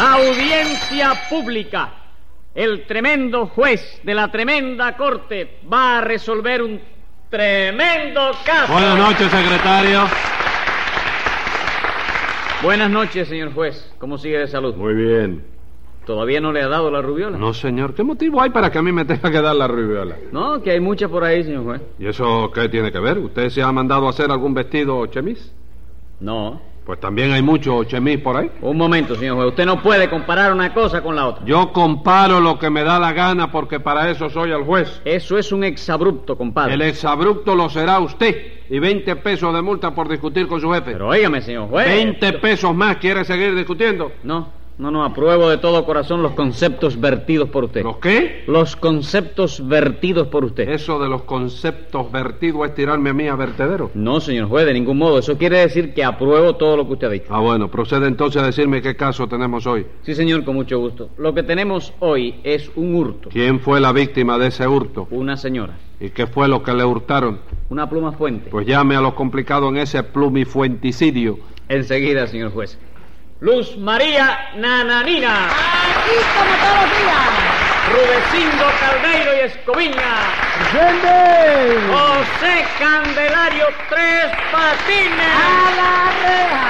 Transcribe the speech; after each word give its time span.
Audiencia 0.00 1.12
pública. 1.28 1.92
El 2.54 2.86
tremendo 2.86 3.48
juez 3.48 4.00
de 4.02 4.14
la 4.14 4.28
tremenda 4.28 4.96
corte 4.96 5.58
va 5.70 5.98
a 5.98 6.00
resolver 6.00 6.62
un 6.62 6.80
tremendo 7.28 8.30
caso. 8.42 8.72
Buenas 8.72 8.96
noches, 8.96 9.30
secretario. 9.30 10.00
Buenas 12.62 12.90
noches, 12.90 13.28
señor 13.28 13.52
juez. 13.52 13.92
¿Cómo 13.98 14.16
sigue 14.16 14.38
de 14.38 14.48
salud? 14.48 14.74
Muy 14.74 14.94
bien. 14.94 15.44
¿Todavía 16.06 16.40
no 16.40 16.50
le 16.50 16.62
ha 16.62 16.68
dado 16.68 16.90
la 16.90 17.02
rubiola? 17.02 17.36
No, 17.36 17.52
señor. 17.52 17.94
¿Qué 17.94 18.02
motivo 18.02 18.40
hay 18.40 18.48
para 18.48 18.70
que 18.72 18.78
a 18.78 18.82
mí 18.82 18.92
me 18.92 19.04
tenga 19.04 19.30
que 19.30 19.42
dar 19.42 19.54
la 19.54 19.68
rubiola? 19.68 20.16
No, 20.32 20.62
que 20.62 20.70
hay 20.70 20.80
mucha 20.80 21.08
por 21.08 21.24
ahí, 21.24 21.44
señor 21.44 21.64
juez. 21.64 21.82
¿Y 21.98 22.06
eso 22.06 22.50
qué 22.54 22.70
tiene 22.70 22.90
que 22.90 23.00
ver? 23.00 23.18
¿Usted 23.18 23.50
se 23.50 23.62
ha 23.62 23.70
mandado 23.70 24.06
a 24.06 24.10
hacer 24.10 24.30
algún 24.30 24.54
vestido 24.54 25.04
chemis? 25.08 25.52
No. 26.20 26.69
Pues 26.84 26.98
también 26.98 27.30
hay 27.32 27.42
mucho 27.42 27.84
chemis 27.84 28.18
por 28.18 28.36
ahí. 28.36 28.50
Un 28.62 28.76
momento, 28.76 29.14
señor 29.14 29.36
juez. 29.36 29.48
Usted 29.48 29.66
no 29.66 29.82
puede 29.82 30.08
comparar 30.08 30.52
una 30.52 30.72
cosa 30.72 31.02
con 31.02 31.14
la 31.14 31.26
otra. 31.26 31.44
Yo 31.44 31.72
comparo 31.72 32.40
lo 32.40 32.58
que 32.58 32.70
me 32.70 32.82
da 32.82 32.98
la 32.98 33.12
gana 33.12 33.52
porque 33.52 33.80
para 33.80 34.10
eso 34.10 34.30
soy 34.30 34.50
el 34.50 34.64
juez. 34.64 35.00
Eso 35.04 35.38
es 35.38 35.52
un 35.52 35.62
exabrupto, 35.64 36.36
compadre. 36.36 36.74
El 36.74 36.82
exabrupto 36.82 37.54
lo 37.54 37.68
será 37.68 38.00
usted. 38.00 38.34
Y 38.70 38.78
20 38.78 39.16
pesos 39.16 39.52
de 39.54 39.62
multa 39.62 39.94
por 39.94 40.08
discutir 40.08 40.46
con 40.46 40.60
su 40.60 40.70
jefe. 40.72 40.92
Pero 40.92 41.08
óigame, 41.08 41.42
señor 41.42 41.68
juez. 41.68 41.86
20 41.86 42.32
pesos 42.34 42.74
más. 42.74 42.96
¿Quiere 42.96 43.24
seguir 43.24 43.54
discutiendo? 43.54 44.12
No, 44.22 44.48
no, 44.80 44.90
no. 44.90 45.04
Apruebo 45.04 45.50
de 45.50 45.58
todo 45.58 45.84
corazón 45.84 46.22
los 46.22 46.32
conceptos 46.32 46.98
vertidos 46.98 47.50
por 47.50 47.64
usted. 47.64 47.82
¿Los 47.82 47.98
qué? 47.98 48.44
Los 48.46 48.76
conceptos 48.76 49.66
vertidos 49.66 50.28
por 50.28 50.44
usted. 50.44 50.68
Eso 50.68 50.98
de 50.98 51.08
los 51.08 51.22
conceptos 51.22 52.10
vertidos 52.10 52.68
es 52.68 52.74
tirarme 52.74 53.10
a 53.10 53.12
mí 53.12 53.28
a 53.28 53.36
vertedero. 53.36 53.90
No, 53.94 54.20
señor 54.20 54.48
juez, 54.48 54.66
de 54.66 54.72
ningún 54.72 54.98
modo. 54.98 55.18
Eso 55.18 55.36
quiere 55.36 55.58
decir 55.58 55.92
que 55.92 56.02
apruebo 56.02 56.56
todo 56.56 56.76
lo 56.76 56.86
que 56.86 56.92
usted 56.94 57.06
ha 57.06 57.10
dicho. 57.10 57.26
Ah, 57.28 57.40
bueno, 57.40 57.70
procede 57.70 58.06
entonces 58.06 58.42
a 58.42 58.46
decirme 58.46 58.80
qué 58.82 58.96
caso 58.96 59.28
tenemos 59.28 59.66
hoy. 59.66 59.86
Sí, 60.02 60.14
señor, 60.14 60.44
con 60.44 60.54
mucho 60.54 60.78
gusto. 60.78 61.10
Lo 61.18 61.34
que 61.34 61.42
tenemos 61.42 61.92
hoy 62.00 62.36
es 62.42 62.70
un 62.74 62.94
hurto. 62.94 63.28
¿Quién 63.28 63.60
fue 63.60 63.80
la 63.80 63.92
víctima 63.92 64.38
de 64.38 64.48
ese 64.48 64.66
hurto? 64.66 65.06
Una 65.10 65.36
señora. 65.36 65.78
¿Y 66.00 66.10
qué 66.10 66.26
fue 66.26 66.48
lo 66.48 66.62
que 66.62 66.72
le 66.72 66.84
hurtaron? 66.84 67.40
Una 67.68 67.88
pluma 67.88 68.12
fuente. 68.12 68.48
Pues 68.50 68.66
llame 68.66 68.96
a 68.96 69.02
lo 69.02 69.14
complicado 69.14 69.68
en 69.68 69.76
ese 69.76 70.02
plumifuenticidio. 70.02 71.38
Enseguida, 71.68 72.26
señor 72.26 72.52
juez. 72.52 72.78
Luz 73.40 73.74
María 73.78 74.50
Nananina. 74.56 75.46
Aquí 75.46 76.16
como 76.36 76.52
todos 76.60 76.76
los 76.82 76.90
días. 77.00 77.32
Rudecindo 77.90 78.64
Caldeiro 78.78 79.34
y 79.34 79.40
Escoviña. 79.46 80.12
¡Presente! 80.70 81.80
José 81.90 82.66
Candelario 82.78 83.64
Tres 83.88 84.26
Patines. 84.52 85.34
¡A 85.34 85.70
la 85.74 85.92
reja! 86.20 86.68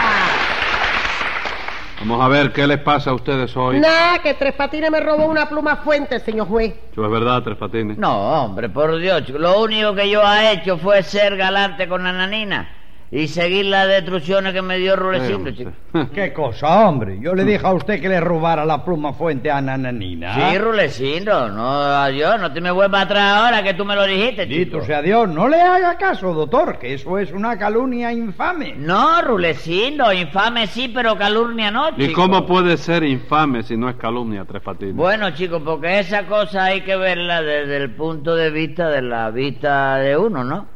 Vamos 1.99 2.25
a 2.25 2.29
ver 2.29 2.53
qué 2.53 2.69
les 2.69 2.79
pasa 2.79 3.11
a 3.11 3.15
ustedes 3.15 3.57
hoy. 3.57 3.81
Nada, 3.81 4.21
que 4.21 4.35
Tres 4.35 4.55
Patines 4.55 4.93
me 4.93 5.01
robó 5.01 5.27
una 5.27 5.49
pluma 5.49 5.79
fuente, 5.79 6.21
señor 6.21 6.47
juez. 6.47 6.73
Eso 6.93 7.05
es 7.05 7.11
verdad, 7.11 7.43
Tres 7.43 7.57
Patines. 7.57 7.99
No, 7.99 8.45
hombre, 8.45 8.69
por 8.69 8.97
Dios. 8.97 9.29
Lo 9.31 9.61
único 9.61 9.93
que 9.97 10.09
yo 10.09 10.23
he 10.23 10.53
hecho 10.53 10.79
fue 10.79 11.03
ser 11.03 11.37
galante 11.37 11.89
con 11.89 12.05
la 12.05 12.13
nanina 12.13 12.77
y 13.13 13.27
seguir 13.27 13.67
las 13.67 13.89
destrucciones 13.89 14.53
que 14.53 14.63
me 14.63 14.79
dio 14.79 14.95
Rulecito, 14.95 15.51
chico. 15.51 15.73
¿Qué 16.15 16.33
cosa, 16.33 16.89
hombre? 16.89 17.19
Yo 17.21 17.35
le 17.35 17.45
dije 17.45 17.67
a 17.67 17.73
usted 17.73 18.01
que 18.01 18.09
le 18.09 18.21
robara 18.21 18.65
la 18.65 18.85
pluma 18.85 19.13
fuente 19.13 19.51
a 19.51 19.61
Nananina. 19.61 20.35
Sí, 20.53 20.59
Rulecito, 20.59 21.49
no, 21.49 22.09
yo, 22.11 22.39
no 22.39 22.53
te 22.53 22.61
me 22.61 22.71
vuelvas 22.71 23.07
atrás 23.07 23.37
ahora 23.37 23.65
que 23.65 23.75
tú 23.75 23.85
me 23.85 23.97
lo 23.97 24.05
dijiste, 24.05 24.47
chico. 24.47 24.59
Dito 24.59 24.85
sea 24.85 25.03
Dios, 25.03 25.29
no 25.29 25.49
le 25.49 25.61
haga 25.61 25.97
caso, 25.99 26.33
doctor, 26.33 26.79
que 26.79 26.95
eso 26.95 27.19
es 27.19 27.33
una 27.33 27.59
calumnia 27.59 28.13
infame. 28.13 28.75
No, 28.77 29.21
Rulecindo, 29.23 30.13
infame 30.13 30.69
sí, 30.69 30.89
pero 30.95 31.19
calumnia 31.19 31.73
no, 31.73 31.89
¿Y 31.97 32.09
chico. 32.09 32.23
cómo 32.23 32.47
puede 32.47 32.77
ser 32.77 33.03
infame 33.03 33.65
si 33.65 33.77
no 33.77 33.89
es 33.89 33.97
calumnia, 33.97 34.45
Tres 34.45 34.63
Patines? 34.63 34.95
Bueno, 34.95 35.31
chicos, 35.33 35.61
porque 35.65 35.99
esa 35.99 36.27
cosa 36.27 36.67
hay 36.67 36.83
que 36.83 36.95
verla 36.95 37.43
desde 37.43 37.77
el 37.77 37.91
punto 37.91 38.37
de 38.37 38.51
vista 38.51 38.89
de 38.89 39.03
la 39.03 39.31
vista 39.31 39.97
de 39.97 40.17
uno, 40.17 40.45
¿no? 40.45 40.67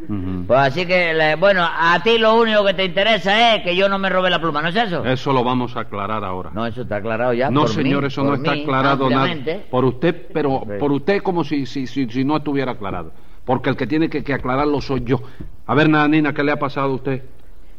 Pues 0.48 0.58
así 0.58 0.84
que, 0.84 1.36
bueno, 1.38 1.62
a 1.62 2.02
ti 2.02 2.18
lo 2.24 2.40
único 2.40 2.64
que 2.64 2.74
te 2.74 2.84
interesa 2.84 3.54
es 3.54 3.62
que 3.62 3.76
yo 3.76 3.88
no 3.88 3.98
me 3.98 4.08
robe 4.08 4.30
la 4.30 4.40
pluma, 4.40 4.62
¿no 4.62 4.68
es 4.68 4.76
eso? 4.76 5.04
Eso 5.04 5.32
lo 5.32 5.44
vamos 5.44 5.76
a 5.76 5.80
aclarar 5.80 6.24
ahora. 6.24 6.50
No, 6.54 6.66
eso 6.66 6.82
está 6.82 6.96
aclarado 6.96 7.32
ya. 7.34 7.50
No, 7.50 7.60
por 7.62 7.70
señor, 7.70 8.02
mí, 8.02 8.06
eso 8.08 8.22
por 8.22 8.30
no 8.30 8.36
está 8.36 8.52
mí, 8.52 8.62
aclarado 8.62 9.10
nada. 9.10 9.34
Por 9.70 9.84
usted, 9.84 10.26
pero 10.32 10.62
Sí. 10.64 10.70
por 10.80 10.92
usted 10.92 11.22
como 11.22 11.44
si, 11.44 11.66
si, 11.66 11.86
si, 11.86 12.08
si 12.08 12.24
no 12.24 12.36
estuviera 12.38 12.72
aclarado. 12.72 13.12
Porque 13.44 13.68
el 13.68 13.76
que 13.76 13.86
tiene 13.86 14.08
que, 14.08 14.24
que 14.24 14.32
aclararlo 14.32 14.80
soy 14.80 15.02
yo. 15.04 15.20
A 15.66 15.74
ver, 15.74 15.88
Nanina, 15.90 16.32
¿qué 16.32 16.42
le 16.42 16.52
ha 16.52 16.58
pasado 16.58 16.86
a 16.92 16.94
usted? 16.94 17.22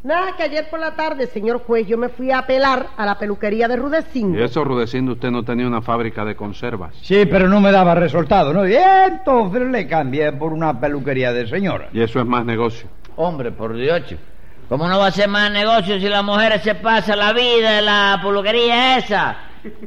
Nada, 0.03 0.35
que 0.38 0.44
ayer 0.44 0.69
por 0.69 0.79
la 0.79 0.95
tarde, 0.95 1.25
señor 1.25 1.63
juez, 1.66 1.88
yo 1.88 1.97
me 1.97 2.09
fui 2.09 2.31
a 2.31 2.45
pelar 2.45 2.89
a 2.95 3.05
la 3.07 3.17
peluquería 3.17 3.67
de 3.67 3.75
Rudecindo. 3.75 4.38
Y 4.38 4.44
eso, 4.44 4.63
Rudecindo, 4.63 5.13
usted 5.13 5.31
no 5.31 5.41
tenía 5.44 5.66
una 5.66 5.81
fábrica 5.81 6.23
de 6.23 6.35
conservas. 6.35 6.94
Sí, 7.01 7.25
pero 7.25 7.50
no 7.50 7.59
me 7.59 7.72
daba 7.72 7.95
resultado, 7.95 8.53
¿no? 8.53 8.67
Y 8.67 8.75
entonces 8.75 9.63
le 9.63 9.88
cambié 9.88 10.31
por 10.34 10.53
una 10.53 10.79
peluquería 10.79 11.34
de 11.34 11.47
señora. 11.47 11.89
Y 11.91 12.01
eso 12.01 12.19
es 12.19 12.25
más 12.28 12.45
negocio. 12.45 12.88
Hombre, 13.16 13.51
por 13.51 13.73
Dios, 13.75 14.05
chico. 14.05 14.22
¿Cómo 14.69 14.87
no 14.87 14.97
va 14.99 15.07
a 15.07 15.11
ser 15.11 15.29
más 15.29 15.51
negocio 15.51 15.99
si 15.99 16.07
las 16.09 16.23
mujeres 16.23 16.61
se 16.63 16.75
pasan 16.75 17.19
la 17.19 17.33
vida 17.33 17.79
en 17.79 17.85
la 17.85 18.19
peluquería 18.23 18.97
esa? 18.97 19.37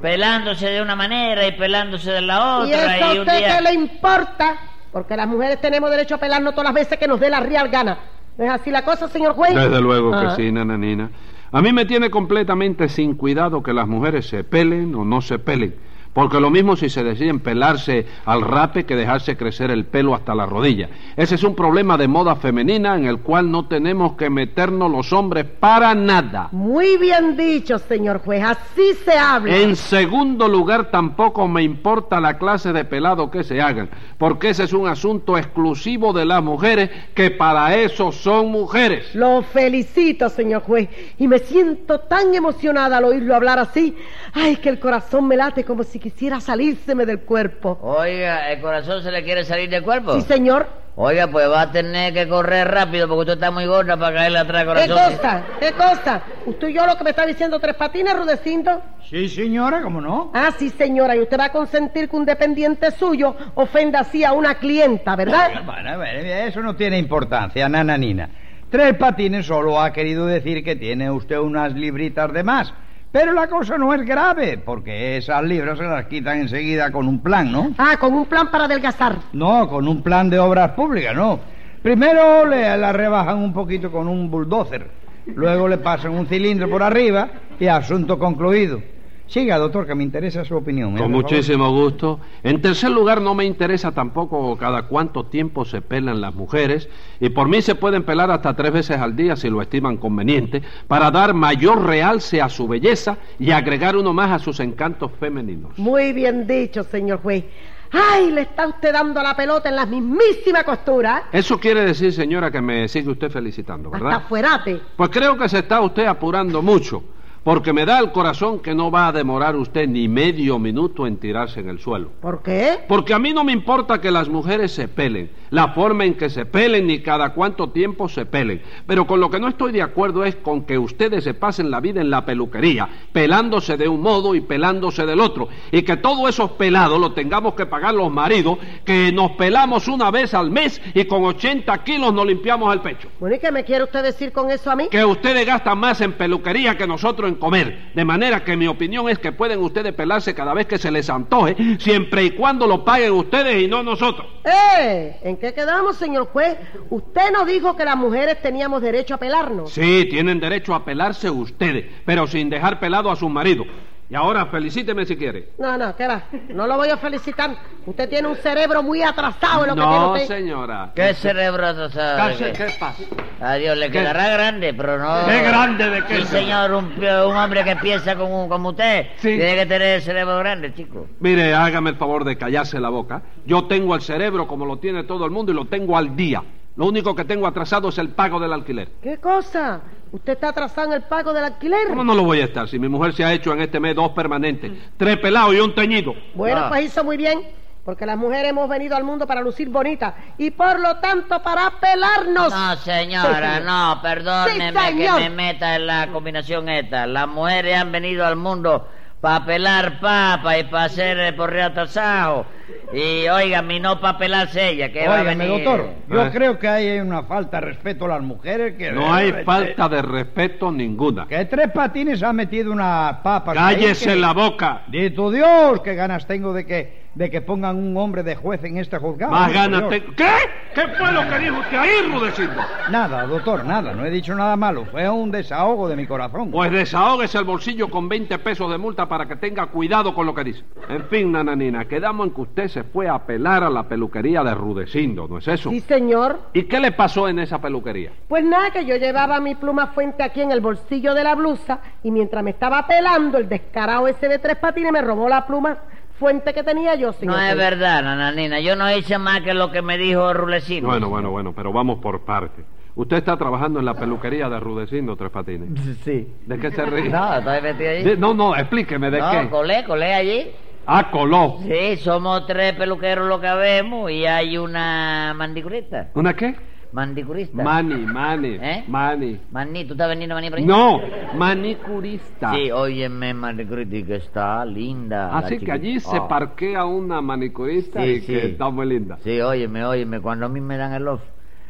Pelándose 0.00 0.68
de 0.68 0.80
una 0.82 0.94
manera 0.96 1.46
y 1.46 1.52
pelándose 1.52 2.10
de 2.12 2.20
la 2.20 2.64
¿Y 2.66 2.72
otra. 2.72 2.96
eso 2.96 3.04
a 3.06 3.12
un 3.12 3.18
usted 3.20 3.38
día- 3.38 3.56
qué 3.56 3.62
le 3.62 3.72
importa? 3.74 4.56
Porque 4.92 5.16
las 5.16 5.26
mujeres 5.26 5.60
tenemos 5.60 5.90
derecho 5.90 6.14
a 6.14 6.18
pelarnos 6.18 6.52
todas 6.54 6.66
las 6.66 6.74
veces 6.74 6.98
que 6.98 7.06
nos 7.08 7.18
dé 7.20 7.28
la 7.30 7.40
real 7.40 7.68
gana. 7.68 7.98
¿No 8.36 8.44
es 8.44 8.50
así 8.50 8.70
la 8.70 8.82
cosa, 8.82 9.08
señor 9.08 9.34
juez? 9.34 9.54
Desde 9.54 9.80
luego 9.80 10.14
Ah. 10.14 10.34
que 10.36 10.42
sí, 10.42 10.52
nananina. 10.52 11.10
A 11.50 11.60
mí 11.60 11.72
me 11.72 11.84
tiene 11.84 12.08
completamente 12.10 12.88
sin 12.88 13.14
cuidado 13.16 13.62
que 13.62 13.72
las 13.72 13.88
mujeres 13.88 14.28
se 14.28 14.44
pelen 14.44 14.94
o 14.94 15.04
no 15.04 15.20
se 15.20 15.38
pelen. 15.38 15.74
Porque 16.18 16.40
lo 16.40 16.50
mismo 16.50 16.74
si 16.74 16.90
se 16.90 17.04
deciden 17.04 17.38
pelarse 17.38 18.04
al 18.24 18.42
rape 18.42 18.84
que 18.84 18.96
dejarse 18.96 19.36
crecer 19.36 19.70
el 19.70 19.84
pelo 19.84 20.16
hasta 20.16 20.34
la 20.34 20.46
rodilla. 20.46 20.88
Ese 21.16 21.36
es 21.36 21.44
un 21.44 21.54
problema 21.54 21.96
de 21.96 22.08
moda 22.08 22.34
femenina 22.34 22.96
en 22.96 23.06
el 23.06 23.20
cual 23.20 23.52
no 23.52 23.68
tenemos 23.68 24.14
que 24.14 24.28
meternos 24.28 24.90
los 24.90 25.12
hombres 25.12 25.44
para 25.44 25.94
nada. 25.94 26.48
Muy 26.50 26.96
bien 26.96 27.36
dicho, 27.36 27.78
señor 27.78 28.18
juez. 28.18 28.42
Así 28.42 28.94
se 29.04 29.16
habla. 29.16 29.58
En 29.58 29.76
segundo 29.76 30.48
lugar, 30.48 30.90
tampoco 30.90 31.46
me 31.46 31.62
importa 31.62 32.20
la 32.20 32.36
clase 32.36 32.72
de 32.72 32.84
pelado 32.84 33.30
que 33.30 33.44
se 33.44 33.62
hagan, 33.62 33.88
porque 34.18 34.48
ese 34.48 34.64
es 34.64 34.72
un 34.72 34.88
asunto 34.88 35.38
exclusivo 35.38 36.12
de 36.12 36.24
las 36.24 36.42
mujeres, 36.42 36.90
que 37.14 37.30
para 37.30 37.76
eso 37.76 38.10
son 38.10 38.50
mujeres. 38.50 39.14
Lo 39.14 39.42
felicito, 39.42 40.28
señor 40.28 40.62
juez. 40.62 40.88
Y 41.16 41.28
me 41.28 41.38
siento 41.38 42.00
tan 42.00 42.34
emocionada 42.34 42.96
al 42.96 43.04
oírlo 43.04 43.36
hablar 43.36 43.60
así. 43.60 43.96
Ay, 44.34 44.56
que 44.56 44.68
el 44.68 44.80
corazón 44.80 45.28
me 45.28 45.36
late 45.36 45.62
como 45.62 45.84
si 45.84 46.07
quisiera 46.10 46.40
salírseme 46.40 47.04
del 47.04 47.20
cuerpo. 47.20 47.78
Oiga, 47.82 48.50
¿el 48.50 48.60
corazón 48.62 49.02
se 49.02 49.10
le 49.10 49.22
quiere 49.22 49.44
salir 49.44 49.68
del 49.68 49.82
cuerpo? 49.82 50.14
Sí, 50.14 50.22
señor. 50.22 50.66
Oiga, 50.96 51.26
pues 51.28 51.48
va 51.48 51.60
a 51.60 51.70
tener 51.70 52.12
que 52.14 52.26
correr 52.26 52.66
rápido 52.66 53.06
porque 53.06 53.20
usted 53.20 53.34
está 53.34 53.50
muy 53.50 53.66
gorda 53.66 53.96
para 53.96 54.16
caerle 54.16 54.38
atrás 54.38 54.66
al 54.66 54.74
¿Qué 54.82 54.88
corazón. 54.88 55.16
cosa? 55.16 55.42
¿Qué 55.60 55.72
cosa? 55.72 56.22
¿Usted 56.46 56.68
y 56.68 56.72
yo 56.72 56.86
lo 56.86 56.96
que 56.96 57.04
me 57.04 57.10
está 57.10 57.24
diciendo 57.26 57.60
tres 57.60 57.76
patines, 57.76 58.16
Rudecindo? 58.16 58.82
Sí, 59.08 59.28
señora, 59.28 59.82
¿cómo 59.82 60.00
no? 60.00 60.32
Ah, 60.34 60.50
sí, 60.58 60.70
señora. 60.70 61.14
Y 61.14 61.20
usted 61.20 61.38
va 61.38 61.44
a 61.44 61.52
consentir 61.52 62.08
que 62.08 62.16
un 62.16 62.24
dependiente 62.24 62.90
suyo 62.90 63.36
ofenda 63.54 64.00
así 64.00 64.24
a 64.24 64.32
una 64.32 64.54
clienta, 64.54 65.14
¿verdad? 65.14 65.62
Bueno, 65.64 65.98
bueno, 65.98 66.04
eso 66.04 66.60
no 66.62 66.74
tiene 66.74 66.98
importancia, 66.98 67.68
nananina. 67.68 68.28
Tres 68.70 68.94
patines 68.96 69.46
solo 69.46 69.80
ha 69.80 69.92
querido 69.92 70.26
decir 70.26 70.64
que 70.64 70.74
tiene 70.74 71.10
usted 71.10 71.36
unas 71.38 71.72
libritas 71.74 72.32
de 72.32 72.42
más. 72.42 72.72
Pero 73.10 73.32
la 73.32 73.46
cosa 73.46 73.78
no 73.78 73.94
es 73.94 74.04
grave, 74.04 74.58
porque 74.58 75.16
esas 75.16 75.42
libras 75.42 75.78
se 75.78 75.84
las 75.84 76.04
quitan 76.06 76.40
enseguida 76.40 76.92
con 76.92 77.08
un 77.08 77.20
plan, 77.20 77.50
¿no? 77.50 77.70
Ah, 77.78 77.96
con 77.98 78.12
un 78.12 78.26
plan 78.26 78.50
para 78.50 78.64
adelgazar. 78.64 79.16
No, 79.32 79.66
con 79.68 79.88
un 79.88 80.02
plan 80.02 80.28
de 80.28 80.38
obras 80.38 80.72
públicas, 80.72 81.16
no. 81.16 81.40
Primero 81.82 82.44
le 82.44 82.76
la 82.76 82.92
rebajan 82.92 83.38
un 83.38 83.54
poquito 83.54 83.90
con 83.90 84.08
un 84.08 84.30
bulldozer, 84.30 84.90
luego 85.26 85.68
le 85.68 85.78
pasan 85.78 86.12
un 86.12 86.26
cilindro 86.26 86.68
por 86.68 86.82
arriba 86.82 87.28
y 87.58 87.66
asunto 87.66 88.18
concluido. 88.18 88.82
Siga, 89.28 89.58
doctor, 89.58 89.86
que 89.86 89.94
me 89.94 90.02
interesa 90.02 90.42
su 90.44 90.56
opinión. 90.56 90.96
¿eh? 90.96 91.00
Con 91.02 91.12
muchísimo 91.12 91.70
gusto. 91.70 92.18
En 92.42 92.62
tercer 92.62 92.90
lugar, 92.90 93.20
no 93.20 93.34
me 93.34 93.44
interesa 93.44 93.92
tampoco 93.92 94.56
cada 94.56 94.84
cuánto 94.84 95.24
tiempo 95.26 95.66
se 95.66 95.82
pelan 95.82 96.22
las 96.22 96.34
mujeres, 96.34 96.88
y 97.20 97.28
por 97.28 97.46
mí 97.46 97.60
se 97.60 97.74
pueden 97.74 98.04
pelar 98.04 98.30
hasta 98.30 98.56
tres 98.56 98.72
veces 98.72 98.96
al 98.96 99.14
día 99.14 99.36
si 99.36 99.50
lo 99.50 99.60
estiman 99.60 99.98
conveniente, 99.98 100.62
para 100.86 101.10
dar 101.10 101.34
mayor 101.34 101.84
realce 101.84 102.40
a 102.40 102.48
su 102.48 102.66
belleza 102.66 103.18
y 103.38 103.50
agregar 103.50 103.96
uno 103.96 104.14
más 104.14 104.30
a 104.30 104.38
sus 104.38 104.60
encantos 104.60 105.10
femeninos. 105.20 105.78
Muy 105.78 106.14
bien 106.14 106.46
dicho, 106.46 106.82
señor 106.82 107.20
juez. 107.20 107.44
Ay, 107.92 108.30
le 108.30 108.42
está 108.42 108.66
usted 108.66 108.92
dando 108.92 109.22
la 109.22 109.34
pelota 109.34 109.68
en 109.68 109.76
la 109.76 109.86
mismísima 109.86 110.62
costura. 110.64 111.24
Eso 111.32 111.58
quiere 111.58 111.84
decir, 111.84 112.12
señora, 112.12 112.50
que 112.50 112.60
me 112.60 112.88
sigue 112.88 113.10
usted 113.10 113.30
felicitando, 113.30 113.90
Hasta 113.92 114.04
¿verdad? 114.04 114.22
fuerate. 114.28 114.80
Pues 114.96 115.10
creo 115.10 115.36
que 115.36 115.48
se 115.48 115.58
está 115.58 115.80
usted 115.80 116.06
apurando 116.06 116.62
mucho. 116.62 117.02
Porque 117.44 117.72
me 117.72 117.86
da 117.86 117.98
el 117.98 118.12
corazón 118.12 118.60
que 118.60 118.74
no 118.74 118.90
va 118.90 119.08
a 119.08 119.12
demorar 119.12 119.56
usted 119.56 119.88
ni 119.88 120.08
medio 120.08 120.58
minuto 120.58 121.06
en 121.06 121.16
tirarse 121.16 121.60
en 121.60 121.68
el 121.68 121.78
suelo. 121.78 122.10
¿Por 122.20 122.42
qué? 122.42 122.80
Porque 122.86 123.14
a 123.14 123.18
mí 123.18 123.32
no 123.32 123.44
me 123.44 123.52
importa 123.52 124.00
que 124.00 124.10
las 124.10 124.28
mujeres 124.28 124.72
se 124.72 124.88
pelen, 124.88 125.30
la 125.50 125.68
forma 125.68 126.04
en 126.04 126.14
que 126.14 126.28
se 126.28 126.44
pelen 126.44 126.86
ni 126.86 127.00
cada 127.00 127.32
cuánto 127.32 127.70
tiempo 127.70 128.08
se 128.08 128.26
pelen. 128.26 128.62
Pero 128.86 129.06
con 129.06 129.20
lo 129.20 129.30
que 129.30 129.40
no 129.40 129.48
estoy 129.48 129.72
de 129.72 129.82
acuerdo 129.82 130.24
es 130.24 130.36
con 130.36 130.64
que 130.64 130.78
ustedes 130.78 131.24
se 131.24 131.34
pasen 131.34 131.70
la 131.70 131.80
vida 131.80 132.00
en 132.00 132.10
la 132.10 132.24
peluquería, 132.24 132.88
pelándose 133.12 133.76
de 133.76 133.88
un 133.88 134.02
modo 134.02 134.34
y 134.34 134.40
pelándose 134.40 135.06
del 135.06 135.20
otro. 135.20 135.48
Y 135.72 135.82
que 135.82 135.96
todos 135.96 136.28
esos 136.28 136.52
pelados 136.52 137.00
los 137.00 137.14
tengamos 137.14 137.54
que 137.54 137.66
pagar 137.66 137.94
los 137.94 138.12
maridos, 138.12 138.58
que 138.84 139.10
nos 139.12 139.32
pelamos 139.32 139.88
una 139.88 140.10
vez 140.10 140.34
al 140.34 140.50
mes 140.50 140.80
y 140.94 141.04
con 141.04 141.24
80 141.24 141.82
kilos 141.84 142.12
nos 142.12 142.26
limpiamos 142.26 142.72
el 142.74 142.80
pecho. 142.80 143.08
Bueno, 143.20 143.36
¿y 143.36 143.38
qué 143.38 143.50
me 143.50 143.64
quiere 143.64 143.84
usted 143.84 144.02
decir 144.02 144.32
con 144.32 144.50
eso 144.50 144.70
a 144.70 144.76
mí? 144.76 144.88
Que 144.90 145.04
ustedes 145.04 145.46
gastan 145.46 145.78
más 145.78 146.00
en 146.00 146.12
peluquería 146.12 146.76
que 146.76 146.86
nosotros 146.86 147.28
en 147.28 147.37
comer. 147.38 147.90
De 147.94 148.04
manera 148.04 148.44
que 148.44 148.56
mi 148.56 148.66
opinión 148.66 149.08
es 149.08 149.18
que 149.18 149.32
pueden 149.32 149.60
ustedes 149.60 149.92
pelarse 149.94 150.34
cada 150.34 150.54
vez 150.54 150.66
que 150.66 150.78
se 150.78 150.90
les 150.90 151.08
antoje, 151.10 151.56
siempre 151.78 152.24
y 152.24 152.30
cuando 152.30 152.66
lo 152.66 152.84
paguen 152.84 153.12
ustedes 153.12 153.62
y 153.62 153.68
no 153.68 153.82
nosotros. 153.82 154.26
¡Eh! 154.44 155.18
¿En 155.22 155.36
qué 155.36 155.52
quedamos, 155.54 155.96
señor 155.96 156.26
juez? 156.26 156.56
Usted 156.90 157.32
nos 157.32 157.46
dijo 157.46 157.76
que 157.76 157.84
las 157.84 157.96
mujeres 157.96 158.40
teníamos 158.42 158.82
derecho 158.82 159.14
a 159.14 159.18
pelarnos. 159.18 159.70
Sí, 159.70 160.06
tienen 160.10 160.40
derecho 160.40 160.74
a 160.74 160.84
pelarse 160.84 161.30
ustedes, 161.30 161.86
pero 162.04 162.26
sin 162.26 162.50
dejar 162.50 162.80
pelado 162.80 163.10
a 163.10 163.16
sus 163.16 163.30
maridos. 163.30 163.66
Y 164.10 164.14
ahora 164.14 164.46
felicíteme 164.46 165.04
si 165.04 165.16
quiere. 165.18 165.50
No, 165.58 165.76
no, 165.76 165.94
¿qué 165.94 166.06
va? 166.06 166.22
No 166.48 166.66
lo 166.66 166.76
voy 166.78 166.88
a 166.88 166.96
felicitar. 166.96 167.50
Usted 167.84 168.08
tiene 168.08 168.26
un 168.28 168.36
cerebro 168.36 168.82
muy 168.82 169.02
atrasado 169.02 169.64
en 169.64 169.68
lo 169.68 169.74
que 169.74 169.80
No, 169.82 169.90
tiene 169.90 170.22
usted. 170.24 170.36
señora. 170.38 170.92
¿Qué 170.94 171.12
cerebro 171.12 171.66
atrasado? 171.66 172.38
¿Qué? 172.38 172.52
¿Qué 172.52 172.66
pasa? 172.80 173.02
A 173.40 173.54
Dios 173.56 173.76
le 173.76 173.86
¿Qué? 173.90 173.98
quedará 173.98 174.28
grande, 174.30 174.72
pero 174.72 174.98
no... 174.98 175.26
¿Qué 175.26 175.42
grande 175.42 175.90
de 175.90 176.04
qué? 176.06 176.16
Sí, 176.22 176.22
señor, 176.24 176.72
un, 176.72 176.86
un 176.86 177.36
hombre 177.36 177.62
que 177.64 177.76
piensa 177.76 178.16
como, 178.16 178.48
como 178.48 178.70
usted 178.70 179.08
Sí. 179.18 179.36
tiene 179.36 179.54
que 179.56 179.66
tener 179.66 179.96
el 179.96 180.02
cerebro 180.02 180.38
grande, 180.38 180.72
chico. 180.72 181.06
Mire, 181.20 181.52
hágame 181.54 181.90
el 181.90 181.96
favor 181.96 182.24
de 182.24 182.38
callarse 182.38 182.80
la 182.80 182.88
boca. 182.88 183.20
Yo 183.44 183.66
tengo 183.66 183.94
el 183.94 184.00
cerebro 184.00 184.48
como 184.48 184.64
lo 184.64 184.78
tiene 184.78 185.04
todo 185.04 185.26
el 185.26 185.30
mundo 185.30 185.52
y 185.52 185.54
lo 185.54 185.66
tengo 185.66 185.98
al 185.98 186.16
día. 186.16 186.42
Lo 186.76 186.86
único 186.86 187.14
que 187.14 187.24
tengo 187.24 187.46
atrasado 187.46 187.88
es 187.88 187.98
el 187.98 188.10
pago 188.10 188.38
del 188.40 188.52
alquiler. 188.52 188.88
¿Qué 189.02 189.18
cosa? 189.18 189.80
¿Usted 190.10 190.32
está 190.34 190.48
atrasado 190.50 190.86
en 190.88 190.92
el 190.94 191.02
pago 191.02 191.32
del 191.32 191.44
alquiler? 191.44 191.88
¿Cómo 191.88 192.02
no 192.04 192.14
lo 192.14 192.22
voy 192.24 192.40
a 192.40 192.44
estar 192.44 192.66
si 192.68 192.78
mi 192.78 192.88
mujer 192.88 193.12
se 193.14 193.24
ha 193.24 193.32
hecho 193.32 193.52
en 193.52 193.60
este 193.60 193.78
mes 193.78 193.94
dos 193.94 194.10
permanentes, 194.12 194.72
tres 194.96 195.18
pelados 195.18 195.54
y 195.54 195.60
un 195.60 195.74
teñido? 195.74 196.14
Bueno, 196.34 196.62
Ah. 196.64 196.68
pues 196.70 196.84
hizo 196.86 197.04
muy 197.04 197.16
bien, 197.18 197.40
porque 197.84 198.06
las 198.06 198.16
mujeres 198.16 198.50
hemos 198.50 198.68
venido 198.68 198.96
al 198.96 199.04
mundo 199.04 199.26
para 199.26 199.40
lucir 199.42 199.68
bonitas 199.68 200.14
y 200.38 200.50
por 200.50 200.78
lo 200.80 200.96
tanto 200.96 201.42
para 201.42 201.70
pelarnos. 201.80 202.50
No, 202.52 202.76
señora, 202.76 203.28
Sí, 203.28 203.58
señor. 203.58 203.62
no, 203.66 203.98
perdóneme 204.02 204.72
Sí, 204.90 204.96
que 204.96 205.10
me 205.12 205.30
meta 205.30 205.76
en 205.76 205.86
la 205.86 206.08
combinación 206.12 206.68
esta. 206.68 207.06
Las 207.06 207.28
mujeres 207.28 207.76
han 207.76 207.92
venido 207.92 208.26
al 208.26 208.36
mundo 208.36 208.88
para 209.20 209.44
pelar 209.44 209.98
papa 210.00 210.58
y 210.58 210.64
para 210.64 210.84
hacer 210.84 211.18
eh, 211.18 211.32
porrear 211.32 211.74
tasajo. 211.74 212.46
Y 212.92 213.26
óigame, 213.28 213.80
no 213.80 214.00
para 214.00 214.16
pelarse 214.16 214.70
ella, 214.70 214.90
que 214.92 215.06
va 215.06 215.20
a 215.20 215.22
venir. 215.22 215.46
doctor, 215.48 215.90
yo 216.08 216.26
Eh. 216.26 216.30
creo 216.32 216.58
que 216.58 216.68
hay 216.68 217.00
una 217.00 217.22
falta 217.24 217.60
de 217.60 217.66
respeto 217.66 218.04
a 218.06 218.08
las 218.08 218.22
mujeres 218.22 218.74
que... 218.78 218.92
No 218.92 219.12
hay 219.12 219.32
falta 219.44 219.88
de 219.88 220.00
respeto 220.02 220.70
ninguna. 220.72 221.26
Que 221.26 221.44
tres 221.46 221.70
patines 221.70 222.22
ha 222.22 222.32
metido 222.32 222.72
una 222.72 223.20
papa... 223.22 223.52
Cállese 223.52 224.06
que- 224.10 224.16
la 224.16 224.32
boca. 224.32 224.82
Dito 224.88 225.30
Dios, 225.30 225.80
qué 225.82 225.94
ganas 225.94 226.26
tengo 226.26 226.52
de 226.54 226.64
que, 226.64 226.97
de 227.14 227.30
que 227.30 227.40
pongan 227.40 227.76
un 227.76 227.96
hombre 227.96 228.22
de 228.22 228.36
juez 228.36 228.62
en 228.64 228.78
este 228.78 228.98
juzgado. 228.98 229.32
Más 229.32 229.52
ganas 229.52 229.88
tengo. 229.88 230.14
¿Qué? 230.16 230.30
¿Qué 230.74 230.86
fue 230.96 231.12
lo 231.12 231.28
que 231.28 231.38
dijo 231.38 231.58
usted 231.58 231.76
ahí, 231.76 232.12
Rudecindo? 232.12 232.62
Nada, 232.90 233.26
doctor, 233.26 233.64
nada, 233.64 233.92
no 233.94 234.04
he 234.04 234.10
dicho 234.10 234.34
nada 234.34 234.54
malo. 234.56 234.84
Fue 234.84 235.08
un 235.08 235.30
desahogo 235.30 235.88
de 235.88 235.96
mi 235.96 236.06
corazón. 236.06 236.50
Pues 236.50 236.70
desahóguese 236.70 237.38
el 237.38 237.44
bolsillo 237.44 237.90
con 237.90 238.08
20 238.08 238.38
pesos 238.38 238.70
de 238.70 238.78
multa 238.78 239.08
para 239.08 239.26
que 239.26 239.36
tenga 239.36 239.66
cuidado 239.66 240.14
con 240.14 240.26
lo 240.26 240.34
que 240.34 240.44
dice. 240.44 240.64
En 240.88 241.04
fin, 241.06 241.32
nananina, 241.32 241.86
quedamos 241.86 242.28
en 242.28 242.34
que 242.34 242.40
usted 242.42 242.68
se 242.68 242.84
fue 242.84 243.08
a 243.08 243.18
pelar 243.18 243.64
a 243.64 243.70
la 243.70 243.88
peluquería 243.88 244.44
de 244.44 244.54
Rudecindo, 244.54 245.26
¿no 245.26 245.38
es 245.38 245.48
eso? 245.48 245.70
Sí, 245.70 245.80
señor. 245.80 246.38
¿Y 246.52 246.64
qué 246.64 246.78
le 246.78 246.92
pasó 246.92 247.28
en 247.28 247.40
esa 247.40 247.60
peluquería? 247.60 248.12
Pues 248.28 248.44
nada, 248.44 248.70
que 248.70 248.84
yo 248.84 248.96
llevaba 248.96 249.40
mi 249.40 249.54
pluma 249.54 249.88
fuente 249.88 250.22
aquí 250.22 250.42
en 250.42 250.52
el 250.52 250.60
bolsillo 250.60 251.14
de 251.14 251.24
la 251.24 251.34
blusa 251.34 251.80
y 252.02 252.10
mientras 252.10 252.44
me 252.44 252.50
estaba 252.50 252.86
pelando, 252.86 253.38
el 253.38 253.48
descarado 253.48 254.06
ese 254.06 254.28
de 254.28 254.38
tres 254.38 254.56
patines 254.56 254.92
me 254.92 255.00
robó 255.00 255.28
la 255.28 255.46
pluma 255.46 255.78
fuente 256.18 256.52
que 256.52 256.62
tenía 256.62 256.94
yo, 256.94 257.12
señor. 257.12 257.36
No 257.36 257.40
es 257.42 257.56
verdad, 257.56 258.02
nananina. 258.02 258.60
Yo 258.60 258.76
no 258.76 258.90
hice 258.94 259.18
más 259.18 259.40
que 259.42 259.54
lo 259.54 259.70
que 259.70 259.82
me 259.82 259.96
dijo 259.98 260.32
Rulecino. 260.34 260.88
Bueno, 260.88 261.08
bueno, 261.08 261.30
bueno, 261.30 261.52
pero 261.54 261.72
vamos 261.72 261.98
por 262.00 262.24
partes. 262.24 262.64
Usted 262.94 263.18
está 263.18 263.36
trabajando 263.36 263.78
en 263.78 263.84
la 263.84 263.94
peluquería 263.94 264.48
de 264.48 264.58
Rudecindo, 264.58 265.14
Tres 265.16 265.30
Patines. 265.30 265.68
Sí. 266.04 266.26
¿De 266.46 266.58
qué 266.58 266.70
se 266.72 266.84
ríe? 266.84 267.08
No, 267.08 267.38
¿estás 267.38 267.62
metido 267.62 267.90
allí? 267.90 268.02
De- 268.02 268.16
no, 268.16 268.34
no, 268.34 268.56
explíqueme 268.56 269.10
de 269.10 269.20
no, 269.20 269.30
qué. 269.30 269.48
colé, 269.50 269.84
colé 269.84 270.14
allí. 270.14 270.50
Ah, 270.90 271.10
coló. 271.10 271.58
Sí, 271.62 271.96
somos 271.98 272.46
tres 272.46 272.72
peluqueros 272.72 273.28
lo 273.28 273.38
que 273.40 273.52
vemos 273.54 274.10
y 274.10 274.24
hay 274.24 274.56
una 274.56 275.34
mandicurista. 275.36 276.08
¿Una 276.14 276.34
qué? 276.34 276.56
Mandicurista. 276.90 277.62
Mani, 277.62 278.06
mani, 278.06 278.58
¿Eh? 278.60 278.84
mani. 278.88 279.38
Maní, 279.50 279.84
¿tú 279.84 279.92
estás 279.92 280.08
vendiendo 280.08 280.34
maní 280.34 280.48
por 280.48 280.58
ahí? 280.58 280.64
No, 280.64 280.98
manicurista. 281.36 282.54
Sí, 282.54 282.70
óyeme, 282.70 283.34
manicurista, 283.34 284.06
que 284.06 284.16
está 284.16 284.64
linda. 284.64 285.28
la 285.28 285.38
Así 285.38 285.58
que 285.58 285.70
allí 285.70 286.00
se 286.00 286.18
Oh. 286.18 286.28
parquea 286.28 286.84
una 286.86 287.20
manicurista 287.20 288.02
Sí, 288.02 288.08
y 288.08 288.20
sí. 288.20 288.26
que 288.32 288.46
está 288.46 288.70
muy 288.70 288.86
linda. 288.86 289.18
Sí, 289.22 289.38
óyeme, 289.40 289.84
óyeme, 289.84 290.20
cuando 290.20 290.46
a 290.46 290.48
mí 290.48 290.60
me 290.60 290.76
dan 290.78 290.94
el 290.94 291.06
off. 291.08 291.20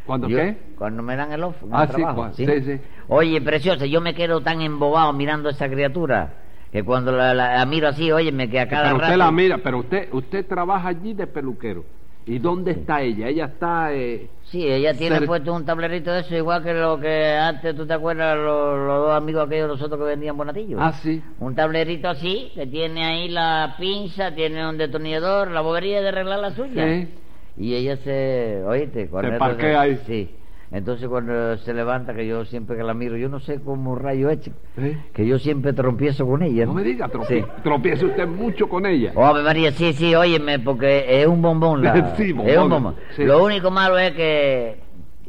¿Cuándo 0.06 0.28
yo- 0.28 0.38
qué? 0.38 0.56
Cuando 0.76 1.02
me 1.02 1.16
dan 1.16 1.32
el 1.32 1.42
off. 1.42 1.62
en 1.64 1.74
Ah, 1.74 1.82
el 1.82 1.88
sí, 1.88 1.94
trabajo, 1.96 2.22
cua- 2.22 2.32
sí, 2.32 2.46
sí. 2.62 2.80
Oye, 3.08 3.40
preciosa, 3.40 3.86
yo 3.86 4.00
me 4.00 4.14
quedo 4.14 4.40
tan 4.40 4.60
embobado 4.62 5.12
mirando 5.12 5.48
a 5.48 5.52
esa 5.52 5.68
criatura 5.68 6.32
que 6.70 6.82
cuando 6.84 7.10
la, 7.12 7.34
la- 7.34 7.56
la 7.56 7.66
miro 7.66 7.88
así, 7.88 8.10
óyeme, 8.12 8.48
que 8.48 8.60
a 8.60 8.68
cada 8.68 8.84
Pero 8.84 8.94
usted 8.96 9.06
rato... 9.08 9.18
la 9.18 9.32
mira, 9.32 9.58
pero 9.58 9.78
usted 9.78 10.08
usted 10.12 10.46
trabaja 10.46 10.88
allí 10.88 11.12
de 11.12 11.26
peluquero. 11.26 11.84
¿Y 12.28 12.38
dónde 12.38 12.72
está 12.72 13.00
ella? 13.00 13.28
Ella 13.28 13.46
está... 13.46 13.94
eh, 13.94 14.28
Sí, 14.44 14.66
ella 14.66 14.94
tiene 14.94 15.22
puesto 15.22 15.52
un 15.54 15.64
tablerito 15.64 16.10
de 16.10 16.20
eso, 16.20 16.34
igual 16.34 16.62
que 16.62 16.72
lo 16.72 16.98
que 16.98 17.32
antes, 17.36 17.76
¿tú 17.76 17.86
te 17.86 17.92
acuerdas? 17.92 18.36
Los, 18.36 18.78
los 18.78 19.06
dos 19.06 19.14
amigos 19.14 19.46
aquellos 19.46 19.68
nosotros 19.68 19.98
que 19.98 20.06
vendían 20.06 20.36
bonatillos. 20.36 20.80
Ah, 20.82 20.92
sí. 20.92 21.22
Un 21.40 21.54
tablerito 21.54 22.08
así, 22.08 22.50
que 22.54 22.66
tiene 22.66 23.04
ahí 23.04 23.28
la 23.28 23.74
pinza, 23.78 24.34
tiene 24.34 24.66
un 24.66 24.78
detonador, 24.78 25.50
la 25.50 25.60
bobería 25.60 26.00
de 26.00 26.08
arreglar 26.08 26.38
la 26.40 26.50
suya. 26.52 26.86
Sí. 26.86 27.08
Y 27.58 27.74
ella 27.74 27.96
se, 27.96 28.62
oíste, 28.66 29.08
cuando 29.08 29.32
Se 29.32 29.38
parquea 29.38 29.80
ahí. 29.82 30.00
Sí. 30.06 30.30
Entonces 30.70 31.08
cuando 31.08 31.56
se 31.58 31.72
levanta, 31.72 32.12
que 32.14 32.26
yo 32.26 32.44
siempre 32.44 32.76
que 32.76 32.82
la 32.82 32.92
miro, 32.92 33.16
yo 33.16 33.28
no 33.30 33.40
sé 33.40 33.58
cómo 33.60 33.94
rayo 33.96 34.28
hecho, 34.28 34.50
¿Eh? 34.76 34.98
que 35.14 35.26
yo 35.26 35.38
siempre 35.38 35.72
trompiezo 35.72 36.26
con 36.26 36.42
ella. 36.42 36.66
No 36.66 36.74
me 36.74 36.82
diga, 36.82 37.08
tropi- 37.08 37.26
Sí. 37.26 37.44
tropiece 37.62 38.04
usted 38.04 38.26
mucho 38.26 38.68
con 38.68 38.84
ella. 38.84 39.12
Oh, 39.14 39.32
María, 39.32 39.72
sí, 39.72 39.94
sí, 39.94 40.14
óyeme, 40.14 40.58
porque 40.58 41.22
es 41.22 41.26
un 41.26 41.40
bombón. 41.40 41.82
La, 41.82 42.14
Sí, 42.16 42.32
bombón, 42.32 42.48
Es 42.52 42.58
un 42.58 42.68
bombón. 42.68 42.94
sí. 43.16 43.24
Lo 43.24 43.42
único 43.42 43.70
malo 43.70 43.96
es 43.98 44.12
que 44.12 44.76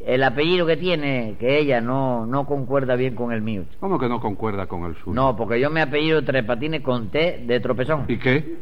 el 0.06 0.22
apellido 0.24 0.66
que 0.66 0.76
tiene, 0.76 1.36
que 1.40 1.58
ella 1.58 1.80
no, 1.80 2.26
no 2.26 2.44
concuerda 2.44 2.96
bien 2.96 3.14
con 3.14 3.32
el 3.32 3.40
mío. 3.40 3.62
¿Cómo 3.80 3.98
que 3.98 4.08
no 4.10 4.20
concuerda 4.20 4.66
con 4.66 4.84
el 4.84 4.94
suyo? 4.96 5.14
No, 5.14 5.36
porque 5.36 5.58
yo 5.58 5.70
me 5.70 5.80
apellido 5.80 6.22
Tres 6.22 6.44
Patines 6.44 6.82
con 6.82 7.08
T 7.08 7.44
de 7.46 7.60
tropezón. 7.60 8.04
¿Y 8.08 8.18
qué? 8.18 8.56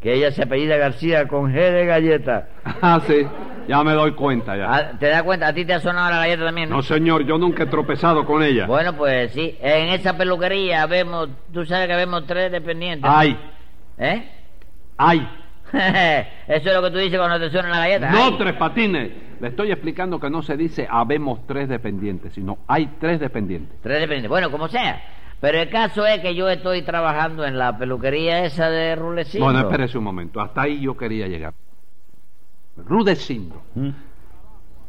Que 0.00 0.14
ella 0.14 0.30
se 0.30 0.42
apellida 0.44 0.76
García 0.78 1.26
con 1.28 1.52
G 1.52 1.54
de 1.54 1.84
galleta. 1.84 2.48
Ah, 2.80 3.00
sí. 3.06 3.26
Ya 3.68 3.84
me 3.84 3.92
doy 3.92 4.12
cuenta 4.12 4.56
ya. 4.56 4.74
Ah, 4.74 4.90
¿Te 4.98 5.08
das 5.08 5.22
cuenta? 5.22 5.48
A 5.48 5.52
ti 5.52 5.64
te 5.64 5.74
ha 5.74 5.80
sonado 5.80 6.10
la 6.10 6.18
galleta 6.20 6.46
también, 6.46 6.70
¿no? 6.70 6.76
No, 6.76 6.82
señor, 6.82 7.24
yo 7.24 7.36
nunca 7.36 7.64
he 7.64 7.66
tropezado 7.66 8.24
con 8.24 8.42
ella. 8.42 8.66
Bueno, 8.66 8.94
pues 8.94 9.30
sí. 9.32 9.58
En 9.60 9.90
esa 9.90 10.16
peluquería 10.16 10.86
vemos, 10.86 11.28
tú 11.52 11.66
sabes 11.66 11.86
que 11.86 11.94
vemos 11.94 12.26
tres 12.26 12.50
dependientes. 12.50 13.10
Ay, 13.12 13.38
¿Eh? 13.98 14.26
ay. 14.96 15.28
Eso 15.70 16.68
es 16.70 16.74
lo 16.74 16.82
que 16.82 16.90
tú 16.90 16.96
dices 16.96 17.18
cuando 17.18 17.38
te 17.38 17.50
suena 17.50 17.68
la 17.68 17.78
galleta. 17.80 18.10
No, 18.10 18.24
Ay. 18.24 18.34
tres 18.38 18.54
patines. 18.54 19.10
Le 19.38 19.48
estoy 19.48 19.70
explicando 19.70 20.18
que 20.18 20.30
no 20.30 20.42
se 20.42 20.56
dice 20.56 20.88
habemos 20.90 21.46
tres 21.46 21.68
dependientes, 21.68 22.32
sino 22.32 22.58
hay 22.66 22.86
tres 22.98 23.20
dependientes. 23.20 23.78
Tres 23.82 23.96
dependientes. 24.00 24.30
Bueno, 24.30 24.50
como 24.50 24.68
sea. 24.68 25.00
Pero 25.40 25.60
el 25.60 25.68
caso 25.68 26.06
es 26.06 26.20
que 26.20 26.34
yo 26.34 26.48
estoy 26.48 26.82
trabajando 26.82 27.44
en 27.44 27.58
la 27.58 27.76
peluquería 27.76 28.44
esa 28.44 28.70
de 28.70 28.96
Rulecindo. 28.96 29.44
Bueno, 29.44 29.60
espérese 29.60 29.98
un 29.98 30.04
momento. 30.04 30.40
Hasta 30.40 30.62
ahí 30.62 30.80
yo 30.80 30.96
quería 30.96 31.28
llegar. 31.28 31.52
Rudecindo. 32.86 33.62
¿Mm? 33.74 33.88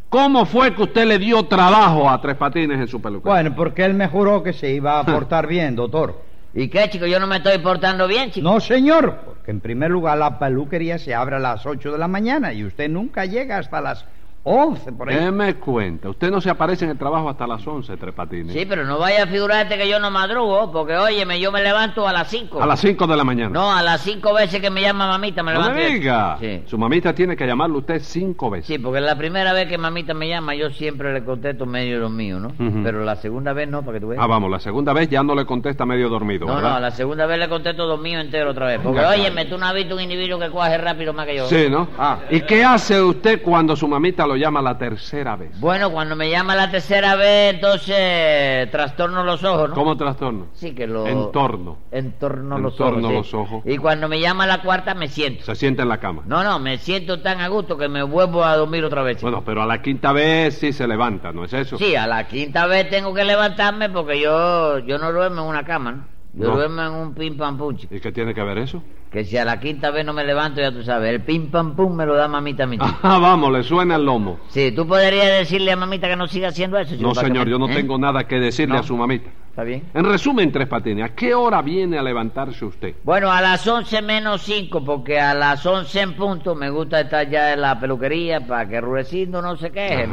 ¿Cómo 0.09 0.45
fue 0.45 0.73
que 0.73 0.83
usted 0.83 1.05
le 1.05 1.19
dio 1.19 1.43
trabajo 1.43 2.09
a 2.09 2.19
Tres 2.19 2.35
Patines 2.35 2.79
en 2.79 2.87
su 2.87 2.99
peluquería? 2.99 3.31
Bueno, 3.33 3.55
porque 3.55 3.85
él 3.85 3.93
me 3.93 4.07
juró 4.07 4.41
que 4.41 4.53
se 4.53 4.71
iba 4.71 4.99
a 4.99 5.05
portar 5.05 5.45
bien, 5.47 5.75
doctor. 5.75 6.23
¿Y 6.53 6.67
qué, 6.67 6.89
chico? 6.89 7.05
Yo 7.05 7.19
no 7.19 7.27
me 7.27 7.37
estoy 7.37 7.59
portando 7.59 8.07
bien, 8.07 8.31
chico. 8.31 8.49
No, 8.49 8.59
señor, 8.59 9.19
porque 9.23 9.51
en 9.51 9.59
primer 9.59 9.91
lugar 9.91 10.17
la 10.17 10.39
peluquería 10.39 10.97
se 10.97 11.13
abre 11.13 11.35
a 11.35 11.39
las 11.39 11.63
8 11.65 11.91
de 11.91 11.97
la 11.99 12.07
mañana 12.07 12.53
y 12.53 12.63
usted 12.63 12.89
nunca 12.89 13.25
llega 13.25 13.57
hasta 13.59 13.81
las 13.81 14.05
11 14.43 14.91
por 14.93 15.09
ahí. 15.09 15.15
Déme 15.15 15.55
cuenta. 15.55 16.09
Usted 16.09 16.31
no 16.31 16.39
se 16.41 16.49
aparece 16.49 16.85
en 16.85 16.91
el 16.91 16.97
trabajo 16.97 17.29
hasta 17.29 17.45
las 17.45 17.65
11, 17.65 17.97
Tres 17.97 18.13
Patines. 18.13 18.53
Sí, 18.53 18.65
pero 18.67 18.85
no 18.85 18.97
vaya 18.97 19.23
a 19.23 19.27
figurarte 19.27 19.77
que 19.77 19.87
yo 19.89 19.99
no 19.99 20.09
madrugo, 20.11 20.71
porque 20.71 20.95
óyeme, 20.95 21.39
yo 21.39 21.51
me 21.51 21.61
levanto 21.61 22.07
a 22.07 22.13
las 22.13 22.29
5. 22.29 22.61
A 22.61 22.65
las 22.65 22.79
5 22.79 23.05
de 23.05 23.17
la 23.17 23.23
mañana. 23.23 23.49
No, 23.49 23.71
a 23.71 23.83
las 23.83 24.01
cinco 24.01 24.33
veces 24.33 24.61
que 24.61 24.69
me 24.69 24.81
llama 24.81 25.07
mamita 25.07 25.43
me 25.43 25.53
No 25.53 25.59
levanto. 25.59 25.77
me 25.81 25.89
diga. 25.89 26.37
Sí. 26.39 26.63
Su 26.65 26.77
mamita 26.77 27.13
tiene 27.13 27.35
que 27.35 27.45
llamarle 27.45 27.75
a 27.75 27.79
usted 27.79 27.99
cinco 28.01 28.49
veces. 28.49 28.67
Sí, 28.67 28.79
porque 28.79 29.01
la 29.01 29.17
primera 29.17 29.51
vez 29.53 29.67
que 29.67 29.77
mamita 29.77 30.13
me 30.13 30.27
llama, 30.29 30.55
yo 30.55 30.69
siempre 30.71 31.13
le 31.13 31.23
contesto 31.23 31.65
medio 31.65 31.99
dormido, 31.99 32.39
¿no? 32.39 32.47
Ujú. 32.49 32.81
Pero 32.83 33.03
la 33.03 33.15
segunda 33.17 33.53
vez 33.53 33.67
no, 33.67 33.81
para 33.81 33.97
que 33.97 34.01
tú 34.01 34.07
veas. 34.09 34.23
Ah, 34.23 34.27
vamos, 34.27 34.49
la 34.49 34.59
segunda 34.59 34.93
vez 34.93 35.09
ya 35.09 35.21
no 35.21 35.35
le 35.35 35.45
contesta 35.45 35.85
medio 35.85 36.09
dormido, 36.09 36.47
no, 36.47 36.55
¿verdad? 36.55 36.73
no, 36.75 36.79
la 36.79 36.91
segunda 36.91 37.25
vez 37.25 37.39
le 37.39 37.49
contesto 37.49 37.85
dormido 37.85 38.21
entero 38.21 38.51
otra 38.51 38.67
vez. 38.67 38.79
Porque, 38.81 39.01
óyeme, 39.01 39.45
tú 39.45 39.57
no 39.57 39.65
has 39.65 39.73
visto 39.73 39.95
un 39.95 40.01
individuo 40.01 40.39
que 40.39 40.49
cuaje 40.49 40.77
rápido 40.77 41.13
más 41.13 41.25
que 41.25 41.35
yo. 41.35 41.45
Sí, 41.47 41.67
¿no? 41.69 41.87
Ah. 41.97 42.19
¿Y 42.29 42.41
qué 42.41 42.63
hace 42.63 43.01
usted 43.01 43.41
cuando 43.41 43.75
su 43.75 43.87
mamita 43.87 44.25
lo 44.29 44.35
llama 44.35 44.61
la 44.61 44.77
tercera 44.77 45.35
vez? 45.35 45.59
Bueno, 45.59 45.89
cuando 45.89 46.15
me 46.15 46.29
llama 46.29 46.55
la 46.55 46.69
tercera 46.69 47.15
vez, 47.15 47.55
entonces 47.55 48.69
trastorno 48.71 49.23
los 49.23 49.43
ojos, 49.43 49.69
¿no? 49.69 49.75
¿Cómo 49.75 49.97
trastorno? 49.97 50.47
Sí, 50.53 50.73
que 50.75 50.85
lo... 50.85 51.07
Entorno. 51.07 51.77
Entorno 51.91 52.59
los 52.59 52.73
Entorno 52.73 53.07
ojos. 53.07 53.09
sí. 53.09 53.15
los 53.15 53.33
ojos. 53.33 53.63
Y 53.65 53.77
cuando 53.77 54.07
me 54.07 54.19
llama 54.19 54.45
la 54.45 54.61
cuarta, 54.61 54.93
me 54.93 55.07
siento. 55.07 55.43
Se 55.45 55.55
sienta 55.55 55.81
en 55.81 55.89
la 55.89 55.97
cama. 55.97 56.21
No, 56.27 56.43
no, 56.43 56.59
me 56.59 56.77
siento 56.77 57.21
tan 57.21 57.41
a 57.41 57.47
gusto 57.47 57.75
que 57.77 57.89
me 57.89 58.03
vuelvo 58.03 58.43
a 58.43 58.55
dormir 58.55 58.85
otra 58.85 59.01
vez. 59.01 59.19
Bueno, 59.21 59.43
pero 59.43 59.63
a 59.63 59.65
la 59.65 59.81
quinta 59.81 60.11
vez 60.11 60.57
sí 60.59 60.71
se 60.73 60.87
levanta, 60.87 61.31
¿no 61.31 61.45
es 61.45 61.53
eso? 61.53 61.77
Sí, 61.79 61.95
a 61.95 62.05
la 62.05 62.27
quinta 62.27 62.67
vez 62.67 62.87
tengo 62.89 63.13
que 63.13 63.25
levantarme 63.25 63.89
porque 63.89 64.21
yo 64.21 64.77
yo 64.79 64.99
no 64.99 65.11
duermo 65.11 65.41
en 65.41 65.47
una 65.47 65.63
cama, 65.65 65.91
¿no? 65.91 66.18
Yo 66.33 66.47
No. 66.49 66.55
duermo 66.55 66.81
en 66.83 66.91
un 66.93 67.13
pim 67.15 67.35
pam 67.37 67.57
pum, 67.57 67.75
chico. 67.75 67.93
¿Y 67.95 67.99
qué 67.99 68.11
tiene 68.11 68.33
que 68.35 68.43
ver 68.43 68.59
eso? 68.59 68.83
Que 69.11 69.23
si 69.25 69.35
a 69.37 69.43
la 69.45 69.59
quinta 69.59 69.89
vez 69.89 70.05
no 70.05 70.13
me 70.13 70.23
levanto, 70.23 70.61
ya 70.61 70.71
tú 70.71 70.83
sabes, 70.83 71.09
el 71.09 71.21
pim 71.21 71.49
pam 71.49 71.75
pum 71.75 71.95
me 71.95 72.05
lo 72.05 72.13
da 72.15 72.27
mamita 72.27 72.63
a 72.65 72.67
mí. 72.67 72.77
Ah, 73.01 73.17
vamos, 73.19 73.51
le 73.51 73.63
suena 73.63 73.95
el 73.95 74.05
lomo. 74.05 74.39
Sí, 74.49 74.71
tú 74.71 74.85
podrías 74.87 75.25
decirle 75.39 75.71
a 75.71 75.75
mamita 75.75 76.07
que 76.07 76.15
no 76.15 76.27
siga 76.27 76.49
haciendo 76.49 76.77
eso. 76.77 76.95
chico, 76.95 77.01
No, 77.07 77.15
señor, 77.15 77.45
me- 77.45 77.51
yo 77.51 77.57
no 77.57 77.67
¿eh? 77.69 77.73
tengo 77.75 77.97
nada 77.97 78.27
que 78.27 78.39
decirle 78.39 78.75
No. 78.75 78.81
a 78.81 78.83
su 78.83 78.95
mamita. 78.95 79.31
¿Está 79.49 79.63
bien? 79.63 79.83
En 79.95 80.05
resumen, 80.05 80.51
Tres 80.51 80.67
Patines, 80.67 81.03
¿a 81.03 81.15
qué 81.15 81.33
hora 81.33 81.61
viene 81.63 81.97
a 81.97 82.03
levantarse 82.03 82.63
usted? 82.63 82.93
Bueno, 83.03 83.31
a 83.31 83.41
las 83.41 83.65
once 83.67 83.99
menos 84.03 84.43
cinco, 84.43 84.85
porque 84.85 85.19
a 85.19 85.33
las 85.33 85.65
once 85.65 85.99
en 85.99 86.13
punto 86.15 86.53
me 86.53 86.69
gusta 86.69 87.01
estar 87.01 87.27
ya 87.27 87.53
en 87.53 87.61
la 87.61 87.79
peluquería 87.79 88.45
para 88.45 88.69
que 88.69 88.79
Rudecindo 88.79 89.41
no 89.41 89.57
se 89.57 89.71
queje. 89.71 90.07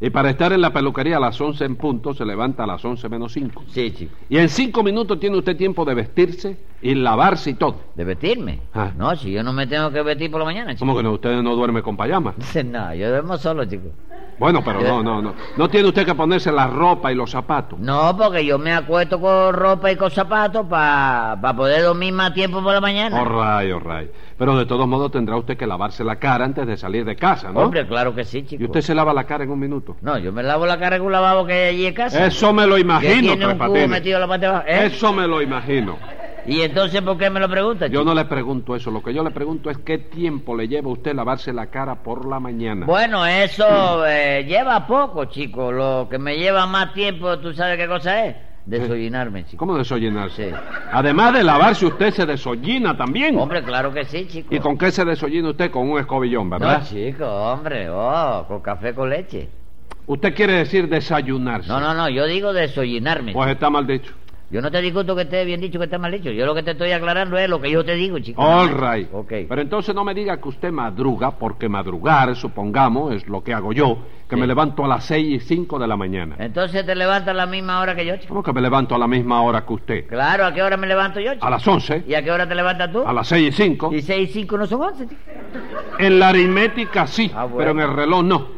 Y 0.00 0.10
para 0.10 0.30
estar 0.30 0.52
en 0.52 0.60
la 0.60 0.72
peluquería 0.72 1.16
a 1.16 1.20
las 1.20 1.40
11 1.40 1.64
en 1.64 1.76
punto, 1.76 2.14
se 2.14 2.24
levanta 2.24 2.62
a 2.62 2.66
las 2.66 2.84
11 2.84 3.08
menos 3.08 3.32
5. 3.32 3.64
Sí, 3.68 3.90
chico. 3.92 4.14
Y 4.28 4.38
en 4.38 4.48
cinco 4.48 4.82
minutos 4.84 5.18
tiene 5.18 5.36
usted 5.36 5.56
tiempo 5.56 5.84
de 5.84 5.94
vestirse 5.94 6.56
y 6.80 6.94
lavarse 6.94 7.50
y 7.50 7.54
todo. 7.54 7.80
¿De 7.96 8.04
vestirme? 8.04 8.60
Ah. 8.74 8.92
No, 8.96 9.16
si 9.16 9.32
yo 9.32 9.42
no 9.42 9.52
me 9.52 9.66
tengo 9.66 9.90
que 9.90 10.00
vestir 10.02 10.30
por 10.30 10.38
la 10.40 10.44
mañana, 10.44 10.72
chico. 10.72 10.80
¿Cómo 10.80 10.96
que 10.96 11.02
no? 11.02 11.12
Usted 11.12 11.42
no 11.42 11.56
duerme 11.56 11.82
con 11.82 11.96
payama. 11.96 12.34
No, 12.64 12.94
yo 12.94 13.08
duermo 13.08 13.36
solo, 13.38 13.64
chico. 13.64 13.88
Bueno, 14.38 14.62
pero 14.64 14.80
no, 14.80 15.02
no, 15.02 15.20
no. 15.20 15.34
No 15.56 15.68
tiene 15.68 15.88
usted 15.88 16.06
que 16.06 16.14
ponerse 16.14 16.52
la 16.52 16.66
ropa 16.68 17.10
y 17.10 17.14
los 17.14 17.30
zapatos. 17.30 17.78
No, 17.78 18.16
porque 18.16 18.44
yo 18.44 18.58
me 18.58 18.72
acuesto 18.72 19.20
con 19.20 19.52
ropa 19.52 19.90
y 19.90 19.96
con 19.96 20.10
zapatos 20.10 20.66
para 20.66 21.36
poder 21.56 21.82
dormir 21.82 22.12
más 22.12 22.32
tiempo 22.34 22.62
por 22.62 22.72
la 22.72 22.80
mañana. 22.80 23.20
All 23.20 23.28
right, 23.28 23.72
all 23.74 23.80
right. 23.82 24.10
Pero 24.36 24.56
de 24.56 24.66
todos 24.66 24.86
modos 24.86 25.10
tendrá 25.10 25.36
usted 25.36 25.56
que 25.56 25.66
lavarse 25.66 26.04
la 26.04 26.16
cara 26.16 26.44
antes 26.44 26.66
de 26.66 26.76
salir 26.76 27.04
de 27.04 27.16
casa, 27.16 27.50
¿no? 27.50 27.60
Hombre, 27.60 27.86
claro 27.88 28.14
que 28.14 28.24
sí, 28.24 28.44
chico. 28.44 28.62
¿Y 28.62 28.66
usted 28.66 28.80
se 28.82 28.94
lava 28.94 29.12
la 29.12 29.24
cara 29.24 29.42
en 29.42 29.50
un 29.50 29.58
minuto? 29.58 29.96
No, 30.00 30.16
yo 30.18 30.32
me 30.32 30.44
lavo 30.44 30.64
la 30.66 30.78
cara 30.78 30.98
con 30.98 31.06
un 31.08 31.12
lavabo 31.12 31.44
que 31.44 31.52
hay 31.54 31.74
allí 31.74 31.86
en 31.86 31.94
casa. 31.94 32.24
Eso 32.26 32.52
me 32.52 32.64
lo 32.66 32.76
Que 32.76 32.80
imagino, 32.82 33.12
tiene 33.20 33.36
Tres 33.36 33.46
un 33.48 33.58
cubo 33.58 33.66
Patines. 33.68 33.88
metido 33.88 34.16
en 34.16 34.20
la 34.20 34.28
parte 34.28 34.46
de 34.46 34.52
abajo. 34.52 34.64
¿eh? 34.68 34.86
Eso 34.86 35.12
me 35.12 35.26
lo 35.26 35.42
imagino. 35.42 35.96
¿Y 36.48 36.62
entonces 36.62 37.02
por 37.02 37.18
qué 37.18 37.28
me 37.30 37.40
lo 37.40 37.48
pregunta, 37.48 37.86
Yo 37.86 38.00
chico? 38.00 38.04
no 38.04 38.14
le 38.14 38.24
pregunto 38.24 38.74
eso. 38.74 38.90
Lo 38.90 39.02
que 39.02 39.12
yo 39.12 39.22
le 39.22 39.30
pregunto 39.30 39.70
es 39.70 39.78
qué 39.78 39.98
tiempo 39.98 40.56
le 40.56 40.66
lleva 40.66 40.88
a 40.88 40.92
usted 40.92 41.14
lavarse 41.14 41.52
la 41.52 41.66
cara 41.66 41.96
por 42.02 42.26
la 42.26 42.40
mañana. 42.40 42.86
Bueno, 42.86 43.24
eso 43.26 44.06
eh, 44.06 44.44
lleva 44.46 44.86
poco, 44.86 45.26
chico. 45.26 45.70
Lo 45.70 46.08
que 46.10 46.18
me 46.18 46.36
lleva 46.36 46.66
más 46.66 46.92
tiempo, 46.94 47.38
¿tú 47.38 47.52
sabes 47.52 47.76
qué 47.76 47.86
cosa 47.86 48.24
es? 48.26 48.36
Desollinarme, 48.66 49.44
chico. 49.46 49.56
¿Cómo 49.58 49.78
desollinarse? 49.78 50.50
Sí. 50.50 50.56
Además 50.92 51.32
de 51.32 51.42
lavarse, 51.42 51.86
usted 51.86 52.10
se 52.12 52.26
desollina 52.26 52.96
también. 52.96 53.38
Hombre, 53.38 53.62
claro 53.62 53.92
que 53.92 54.04
sí, 54.04 54.26
chico. 54.26 54.54
¿Y 54.54 54.58
con 54.58 54.76
qué 54.76 54.90
se 54.90 55.04
desollina 55.06 55.50
usted? 55.50 55.70
Con 55.70 55.88
un 55.90 55.98
escobillón, 55.98 56.50
No, 56.50 56.58
¿verdad? 56.58 56.82
chico, 56.86 57.26
hombre, 57.26 57.88
oh, 57.90 58.44
con 58.46 58.60
café 58.60 58.94
con 58.94 59.08
leche. 59.08 59.48
Usted 60.06 60.34
quiere 60.34 60.54
decir 60.54 60.88
desayunarse. 60.88 61.68
No, 61.68 61.80
no, 61.80 61.94
no, 61.94 62.08
yo 62.10 62.26
digo 62.26 62.52
desollinarme. 62.52 63.32
Pues 63.32 63.50
está 63.50 63.70
mal 63.70 63.86
dicho. 63.86 64.12
Yo 64.50 64.62
no 64.62 64.70
te 64.70 64.80
discuto 64.80 65.14
que 65.14 65.22
esté 65.22 65.44
bien 65.44 65.60
dicho 65.60 65.78
que 65.78 65.84
está 65.84 65.98
mal 65.98 66.10
dicho. 66.10 66.30
Yo 66.30 66.46
lo 66.46 66.54
que 66.54 66.62
te 66.62 66.70
estoy 66.70 66.90
aclarando 66.92 67.36
es 67.36 67.50
lo 67.50 67.60
que 67.60 67.70
yo 67.70 67.84
te 67.84 67.94
digo, 67.94 68.18
chico. 68.18 68.40
All 68.42 68.70
right. 68.70 69.06
Ok. 69.12 69.30
Pero 69.46 69.60
entonces 69.60 69.94
no 69.94 70.04
me 70.04 70.14
diga 70.14 70.38
que 70.40 70.48
usted 70.48 70.72
madruga, 70.72 71.32
porque 71.32 71.68
madrugar, 71.68 72.34
supongamos, 72.34 73.12
es 73.14 73.26
lo 73.28 73.44
que 73.44 73.52
hago 73.52 73.74
yo, 73.74 73.98
que 74.26 74.36
Sí. 74.36 74.40
me 74.40 74.46
levanto 74.46 74.86
a 74.86 74.88
las 74.88 75.04
seis 75.04 75.42
y 75.42 75.46
cinco 75.46 75.78
de 75.78 75.86
la 75.86 75.98
mañana. 75.98 76.36
Entonces 76.38 76.86
te 76.86 76.94
levantas 76.94 77.28
a 77.28 77.34
la 77.34 77.44
misma 77.44 77.80
hora 77.80 77.94
que 77.94 78.06
yo, 78.06 78.16
chico. 78.16 78.28
¿Cómo 78.28 78.42
que 78.42 78.52
me 78.54 78.62
levanto 78.62 78.94
a 78.94 78.98
la 78.98 79.06
misma 79.06 79.42
hora 79.42 79.66
que 79.66 79.72
usted? 79.74 80.06
Claro, 80.06 80.46
¿a 80.46 80.54
qué 80.54 80.62
hora 80.62 80.78
me 80.78 80.86
levanto 80.86 81.20
yo, 81.20 81.34
chico? 81.34 81.44
A 81.46 81.50
las 81.50 81.68
once, 81.68 82.04
¿Y 82.08 82.14
a 82.14 82.22
qué 82.24 82.30
hora 82.30 82.48
te 82.48 82.54
levantas 82.54 82.90
tú? 82.90 83.02
a 83.06 83.12
las 83.12 83.28
seis 83.28 83.48
y 83.50 83.52
cinco. 83.52 83.92
Y 83.92 84.00
seis 84.00 84.30
y 84.30 84.32
cinco 84.32 84.56
no 84.56 84.66
son 84.66 84.80
once, 84.80 85.06
chico. 85.06 85.20
En 85.98 86.18
la 86.18 86.28
aritmética 86.30 87.06
sí, 87.06 87.30
Ah, 87.34 87.44
bueno. 87.44 87.58
pero 87.58 87.70
en 87.72 87.80
el 87.80 87.94
reloj 87.94 88.24
no. 88.24 88.57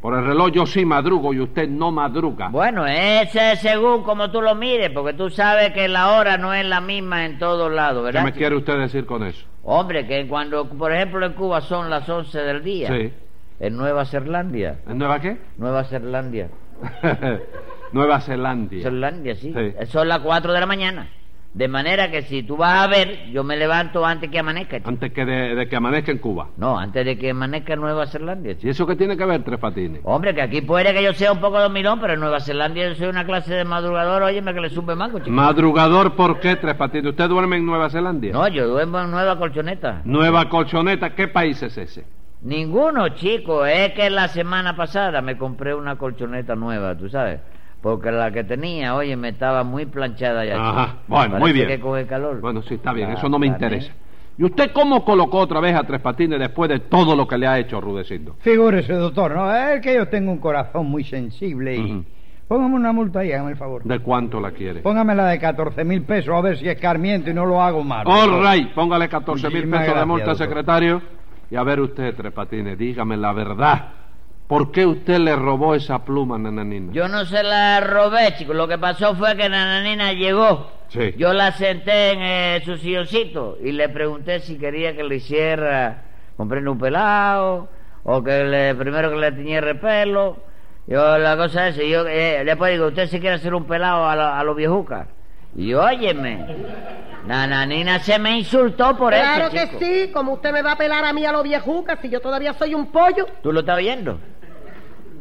Por 0.00 0.14
el 0.16 0.24
reloj 0.24 0.50
yo 0.52 0.64
sí 0.64 0.84
madrugo 0.84 1.34
y 1.34 1.40
usted 1.40 1.68
no 1.68 1.90
madruga. 1.90 2.48
Bueno, 2.50 2.86
ese 2.86 3.52
es 3.52 3.60
según 3.60 4.04
como 4.04 4.30
tú 4.30 4.40
lo 4.40 4.54
mires, 4.54 4.90
porque 4.90 5.12
tú 5.14 5.28
sabes 5.28 5.72
que 5.72 5.88
la 5.88 6.12
hora 6.12 6.36
no 6.38 6.54
es 6.54 6.64
la 6.64 6.80
misma 6.80 7.24
en 7.26 7.38
todos 7.38 7.72
lados, 7.72 8.00
¿Qué 8.02 8.04
¿verdad? 8.04 8.22
me 8.22 8.30
chico? 8.30 8.38
quiere 8.38 8.56
usted 8.56 8.78
decir 8.78 9.06
con 9.06 9.24
eso? 9.24 9.44
Hombre, 9.64 10.06
que 10.06 10.26
cuando, 10.28 10.68
por 10.68 10.92
ejemplo, 10.92 11.26
en 11.26 11.32
Cuba 11.32 11.60
son 11.60 11.90
las 11.90 12.08
once 12.08 12.38
del 12.38 12.62
día. 12.62 12.88
Sí. 12.88 13.12
En 13.58 13.76
Nueva 13.76 14.04
Zelandia. 14.04 14.78
¿En 14.88 14.98
Nueva 14.98 15.20
qué? 15.20 15.36
Nueva 15.56 15.82
Zelandia. 15.82 16.48
Nueva 17.92 18.20
Zelandia. 18.20 18.82
Zelandia, 18.82 19.34
sí. 19.34 19.52
Sí. 19.52 19.86
Son 19.86 20.06
las 20.08 20.20
cuatro 20.20 20.52
de 20.52 20.60
la 20.60 20.66
mañana. 20.66 21.08
De 21.54 21.66
manera 21.66 22.10
que 22.10 22.22
si 22.22 22.42
tú 22.42 22.56
vas 22.58 22.84
a 22.84 22.86
ver, 22.86 23.30
yo 23.32 23.42
me 23.42 23.56
levanto 23.56 24.04
antes 24.04 24.30
que 24.30 24.38
amanezca. 24.38 24.76
chico. 24.78 24.88
Antes 24.90 25.12
que 25.12 25.24
de, 25.24 25.54
de 25.54 25.66
que 25.68 25.74
amanezca 25.76 26.12
en 26.12 26.18
Cuba. 26.18 26.48
No, 26.56 26.78
antes 26.78 27.04
de 27.04 27.18
que 27.18 27.30
amanezca 27.30 27.72
en 27.72 27.80
Nueva 27.80 28.06
Zelandia. 28.06 28.54
chico. 28.54 28.66
¿Y 28.66 28.70
eso 28.70 28.86
qué 28.86 28.94
tiene 28.94 29.16
que 29.16 29.24
ver, 29.24 29.42
Tres 29.42 29.58
Patines? 29.58 30.00
Hombre, 30.04 30.34
que 30.34 30.42
aquí 30.42 30.60
puede 30.60 30.92
que 30.94 31.02
yo 31.02 31.12
sea 31.14 31.32
un 31.32 31.40
poco 31.40 31.58
dormilón, 31.58 32.00
pero 32.00 32.12
en 32.14 32.20
Nueva 32.20 32.38
Zelandia 32.40 32.88
yo 32.88 32.94
soy 32.94 33.08
una 33.08 33.24
clase 33.24 33.54
de 33.54 33.64
madrugador, 33.64 34.22
óyeme 34.22 34.52
que 34.54 34.60
le 34.60 34.68
sube 34.70 34.94
mango, 34.94 35.18
chico. 35.18 35.30
Madrugador, 35.30 36.14
¿por 36.14 36.38
qué, 36.38 36.56
Tres 36.56 36.74
Patines? 36.74 37.10
¿Usted 37.10 37.28
duerme 37.28 37.56
en 37.56 37.66
Nueva 37.66 37.88
Zelandia? 37.90 38.32
No, 38.32 38.46
yo 38.46 38.68
duermo 38.68 39.00
en 39.00 39.10
Nueva 39.10 39.36
Colchoneta. 39.38 40.02
Nueva 40.04 40.48
Colchoneta, 40.50 41.14
¿qué 41.14 41.28
país 41.28 41.60
es 41.62 41.76
ese? 41.78 42.04
Ninguno, 42.42 43.08
chico. 43.10 43.66
Es 43.66 43.94
que 43.94 44.10
la 44.10 44.28
semana 44.28 44.76
pasada 44.76 45.20
me 45.22 45.36
compré 45.36 45.74
una 45.74 45.96
colchoneta 45.96 46.54
nueva, 46.54 46.96
tú 46.96 47.08
sabes. 47.08 47.40
Porque 47.80 48.10
la 48.10 48.30
que 48.32 48.42
tenía, 48.44 48.94
oye, 48.96 49.16
me 49.16 49.28
estaba 49.28 49.62
muy 49.62 49.86
planchada 49.86 50.44
ya. 50.44 50.56
Ajá, 50.56 50.96
bueno, 51.06 51.38
muy 51.38 51.52
bien. 51.52 51.68
que 51.68 51.78
coge 51.80 52.06
calor. 52.06 52.40
Bueno, 52.40 52.62
sí, 52.62 52.74
está 52.74 52.92
bien, 52.92 53.08
La- 53.10 53.14
eso 53.14 53.28
no 53.28 53.38
me 53.38 53.46
interesa. 53.46 53.92
¿Y 54.36 54.44
usted 54.44 54.70
cómo 54.72 55.04
colocó 55.04 55.38
otra 55.38 55.60
vez 55.60 55.74
a 55.74 55.82
Tres 55.84 56.00
Patines 56.00 56.38
después 56.38 56.68
de 56.70 56.78
todo 56.80 57.16
lo 57.16 57.26
que 57.26 57.38
le 57.38 57.46
ha 57.46 57.58
hecho 57.58 57.80
Rudecindo? 57.80 58.36
Figúrese, 58.40 58.92
doctor, 58.92 59.34
¿no? 59.34 59.52
Es 59.52 59.80
que 59.80 59.94
yo 59.94 60.06
tengo 60.08 60.30
un 60.30 60.38
corazón 60.38 60.86
muy 60.86 61.04
sensible 61.04 61.76
y... 61.76 62.04
Póngame 62.48 62.76
una 62.76 62.92
multa 62.92 63.20
ahí, 63.20 63.30
hágame 63.30 63.50
el 63.50 63.56
favor. 63.58 63.82
¿De 63.84 63.98
cuánto 63.98 64.40
la 64.40 64.52
quiere? 64.52 64.80
Póngame 64.80 65.14
la 65.14 65.26
de 65.26 65.38
14 65.38 65.84
mil 65.84 66.00
pesos 66.02 66.34
a 66.34 66.40
ver 66.40 66.56
si 66.56 66.66
escarmiento 66.66 67.28
y 67.28 67.34
no 67.34 67.44
lo 67.44 67.60
hago 67.60 67.84
mal. 67.84 68.06
All 68.06 68.30
doctor. 68.30 68.52
right, 68.54 68.72
póngale 68.72 69.06
14 69.06 69.50
mil 69.50 69.68
pesos 69.68 69.94
de 69.94 70.04
multa, 70.06 70.26
doctor. 70.28 70.46
secretario. 70.48 71.02
Y 71.50 71.56
a 71.56 71.62
ver 71.62 71.80
usted, 71.80 72.14
Tres 72.16 72.32
Patines, 72.32 72.78
dígame 72.78 73.18
la 73.18 73.34
verdad. 73.34 73.88
¿Por 74.48 74.72
qué 74.72 74.86
usted 74.86 75.18
le 75.18 75.36
robó 75.36 75.74
esa 75.74 76.04
pluma 76.04 76.36
a 76.36 76.38
Nananina? 76.38 76.90
Yo 76.92 77.06
no 77.06 77.24
se 77.26 77.42
la 77.42 77.80
robé, 77.80 78.34
chico. 78.38 78.54
Lo 78.54 78.66
que 78.66 78.78
pasó 78.78 79.14
fue 79.14 79.36
que 79.36 79.46
Nananina 79.48 80.12
llegó. 80.14 80.70
Sí. 80.88 81.12
Yo 81.18 81.34
la 81.34 81.52
senté 81.52 82.12
en 82.12 82.18
eh, 82.22 82.62
su 82.64 82.78
silloncito 82.78 83.58
y 83.62 83.72
le 83.72 83.90
pregunté 83.90 84.40
si 84.40 84.56
quería 84.56 84.96
que 84.96 85.04
le 85.04 85.16
hiciera, 85.16 86.02
comprendo 86.38 86.72
un 86.72 86.78
pelado, 86.78 87.68
o 88.04 88.22
que 88.24 88.42
le, 88.44 88.74
primero 88.74 89.10
que 89.10 89.16
le 89.16 89.32
tiñera 89.32 89.68
el 89.70 89.78
pelo. 89.78 90.38
Yo, 90.86 91.18
la 91.18 91.36
cosa 91.36 91.68
es, 91.68 91.76
yo 91.76 92.06
eh, 92.08 92.42
después 92.46 92.72
digo, 92.72 92.86
¿usted 92.86 93.06
si 93.08 93.20
quiere 93.20 93.36
hacer 93.36 93.52
un 93.54 93.64
pelado 93.66 94.08
a, 94.08 94.16
lo- 94.16 94.22
a 94.32 94.42
los 94.44 94.56
viejucas? 94.56 95.08
Y 95.54 95.74
óyeme, 95.74 96.46
Nananina 97.26 97.98
se 97.98 98.18
me 98.18 98.38
insultó 98.38 98.96
por 98.96 99.12
Claro 99.12 99.48
eso, 99.48 99.50
que 99.52 99.66
chico. 99.68 99.78
sí, 99.80 100.10
como 100.12 100.32
usted 100.34 100.52
me 100.52 100.62
va 100.62 100.72
a 100.72 100.76
pelar 100.78 101.04
a 101.04 101.12
mí 101.12 101.24
a 101.26 101.32
los 101.32 101.42
viejucas 101.42 101.98
si 102.00 102.08
yo 102.08 102.20
todavía 102.20 102.54
soy 102.54 102.74
un 102.74 102.86
pollo. 102.86 103.26
¿Tú 103.42 103.52
lo 103.52 103.60
estás 103.60 103.76
oyendo? 103.76 104.18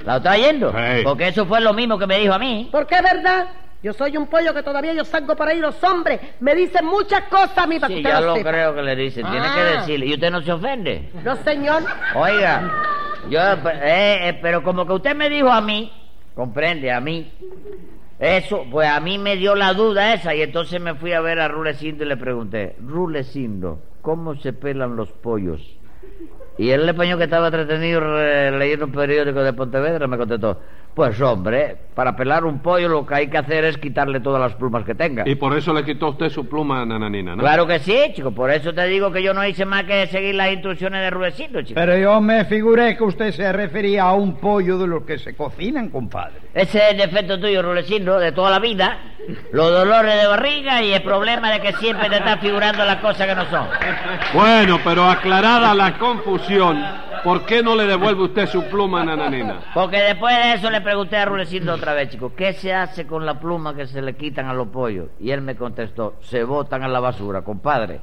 ¿La 0.07 0.17
estás 0.17 0.37
oyendo? 0.37 0.71
Sí. 0.71 1.03
Porque 1.03 1.27
eso 1.27 1.45
fue 1.45 1.59
lo 1.59 1.73
mismo 1.73 1.99
que 1.99 2.07
me 2.07 2.17
dijo 2.17 2.33
a 2.33 2.39
mí. 2.39 2.69
Porque 2.71 2.95
es 2.95 3.03
verdad, 3.03 3.47
yo 3.83 3.91
soy 3.91 4.15
un 4.15 4.27
pollo 4.27 4.53
que 4.53 4.63
todavía 4.63 4.93
yo 4.93 5.03
salgo 5.03 5.35
por 5.35 5.49
ahí, 5.49 5.59
los 5.59 5.83
hombres 5.83 6.21
me 6.39 6.55
dicen 6.55 6.85
muchas 6.85 7.23
cosas 7.23 7.57
a 7.57 7.67
mí 7.67 7.77
para 7.77 7.89
Sí, 7.93 8.01
que 8.01 8.07
usted 8.07 8.19
ya 8.21 8.25
lo 8.25 8.35
creo 8.35 8.73
que 8.73 8.81
le 8.83 8.95
dicen. 8.95 9.25
Tiene 9.29 9.45
Ah. 9.45 9.53
que 9.53 9.77
decirle. 9.79 10.05
¿Y 10.05 10.13
usted 10.13 10.31
no 10.31 10.41
se 10.41 10.51
ofende? 10.53 11.09
No, 11.25 11.35
señor. 11.43 11.83
Oiga, 12.15 12.71
yo, 13.29 13.37
eh, 13.41 14.29
eh, 14.29 14.39
pero 14.41 14.63
como 14.63 14.87
que 14.87 14.93
usted 14.93 15.13
me 15.13 15.29
dijo 15.29 15.49
a 15.51 15.59
mí, 15.59 15.91
comprende, 16.33 16.89
a 16.89 17.01
mí, 17.01 17.29
eso, 18.17 18.65
pues 18.71 18.87
a 18.87 19.01
mí 19.01 19.17
me 19.17 19.35
dio 19.35 19.55
la 19.55 19.73
duda 19.73 20.13
esa 20.13 20.33
y 20.33 20.41
entonces 20.41 20.79
me 20.79 20.95
fui 20.95 21.11
a 21.11 21.19
ver 21.19 21.41
a 21.41 21.49
Rulecindo 21.49 22.05
y 22.05 22.07
le 22.07 22.15
pregunté, 22.15 22.77
Rulecindo, 22.79 23.81
¿cómo 24.01 24.35
se 24.37 24.53
pelan 24.53 24.95
los 24.95 25.11
pollos? 25.11 25.61
Y 26.57 26.71
el 26.71 26.89
español 26.89 27.17
que 27.17 27.25
estaba 27.25 27.47
entretenido 27.47 28.01
eh, 28.19 28.51
leyendo 28.51 28.85
un 28.85 28.91
periódico 28.91 29.41
de 29.41 29.53
Pontevedra 29.53 30.07
me 30.07 30.17
contestó, 30.17 30.59
pues 30.97 31.21
hombre, 31.21 31.77
para 31.93 32.15
pelar 32.15 32.43
un 32.43 32.57
pollo 32.57 32.89
lo 32.89 33.05
que 33.05 33.13
hay 33.13 33.27
que 33.27 33.37
hacer 33.37 33.65
es 33.65 33.77
quitarle 33.77 34.19
todas 34.19 34.41
las 34.41 34.55
plumas 34.55 34.83
que 34.83 34.95
tenga. 34.95 35.29
Y 35.29 35.35
por 35.35 35.55
eso 35.55 35.71
le 35.71 35.85
quitó 35.85 36.09
usted 36.09 36.29
su 36.29 36.49
pluma 36.49 36.81
a 36.81 36.87
Nananina, 36.87 37.35
¿no? 37.35 37.43
Claro 37.43 37.67
que 37.67 37.77
sí, 37.77 37.95
chico, 38.15 38.31
por 38.31 38.49
eso 38.49 38.73
te 38.73 38.83
digo 38.87 39.11
que 39.11 39.21
yo 39.21 39.31
no 39.31 39.45
hice 39.45 39.63
más 39.63 39.83
que 39.83 40.07
seguir 40.07 40.33
las 40.33 40.51
instrucciones 40.51 40.99
de 41.01 41.11
Rudecindo, 41.11 41.61
chico. 41.61 41.79
Pero 41.79 41.95
yo 41.99 42.19
me 42.19 42.45
figuré 42.45 42.97
que 42.97 43.03
usted 43.03 43.31
se 43.31 43.53
refería 43.53 44.05
a 44.05 44.13
un 44.13 44.37
pollo 44.37 44.79
de 44.79 44.87
los 44.87 45.03
que 45.03 45.19
se 45.19 45.35
cocinan, 45.35 45.89
compadre. 45.89 46.39
Ese 46.51 46.79
es 46.79 46.91
el 46.93 46.97
defecto 46.97 47.39
tuyo, 47.39 47.61
Rulecindo, 47.61 48.17
de 48.17 48.31
toda 48.31 48.49
la 48.49 48.57
vida. 48.57 48.97
Los 49.51 49.69
dolores 49.69 50.19
de 50.19 50.25
barriga 50.25 50.81
y 50.81 50.93
el 50.93 51.03
problema 51.03 51.51
de 51.51 51.59
que 51.59 51.73
siempre 51.73 52.09
te 52.09 52.17
estás 52.17 52.39
figurando 52.39 52.83
las 52.85 52.95
cosas 52.97 53.27
que 53.27 53.35
no 53.35 53.45
son. 53.51 53.67
Bueno, 54.33 54.79
pero 54.83 55.07
aclarada 55.07 55.75
la 55.75 55.99
confusión, 55.99 56.83
¿por 57.23 57.45
qué 57.45 57.61
no 57.61 57.75
le 57.75 57.85
devuelve 57.85 58.23
usted 58.23 58.47
su 58.47 58.63
pluma 58.63 59.01
a 59.01 59.05
Nananina? 59.05 59.61
Porque 59.73 59.97
después 59.97 60.35
de 60.35 60.53
eso 60.53 60.69
le 60.69 60.81
pregunté 60.81 61.17
a 61.17 61.25
Rulecindo 61.25 61.73
otra 61.73 61.93
vez, 61.93 62.09
chico, 62.09 62.33
¿qué 62.35 62.53
se 62.53 62.73
hace 62.73 63.05
con 63.05 63.25
la 63.25 63.39
pluma 63.39 63.75
que 63.75 63.87
se 63.87 64.01
le 64.01 64.15
quitan 64.15 64.47
a 64.47 64.53
los 64.53 64.67
pollos? 64.69 65.09
Y 65.19 65.31
él 65.31 65.41
me 65.41 65.55
contestó, 65.55 66.15
se 66.21 66.43
botan 66.43 66.83
a 66.83 66.87
la 66.87 66.99
basura, 66.99 67.41
compadre. 67.41 67.99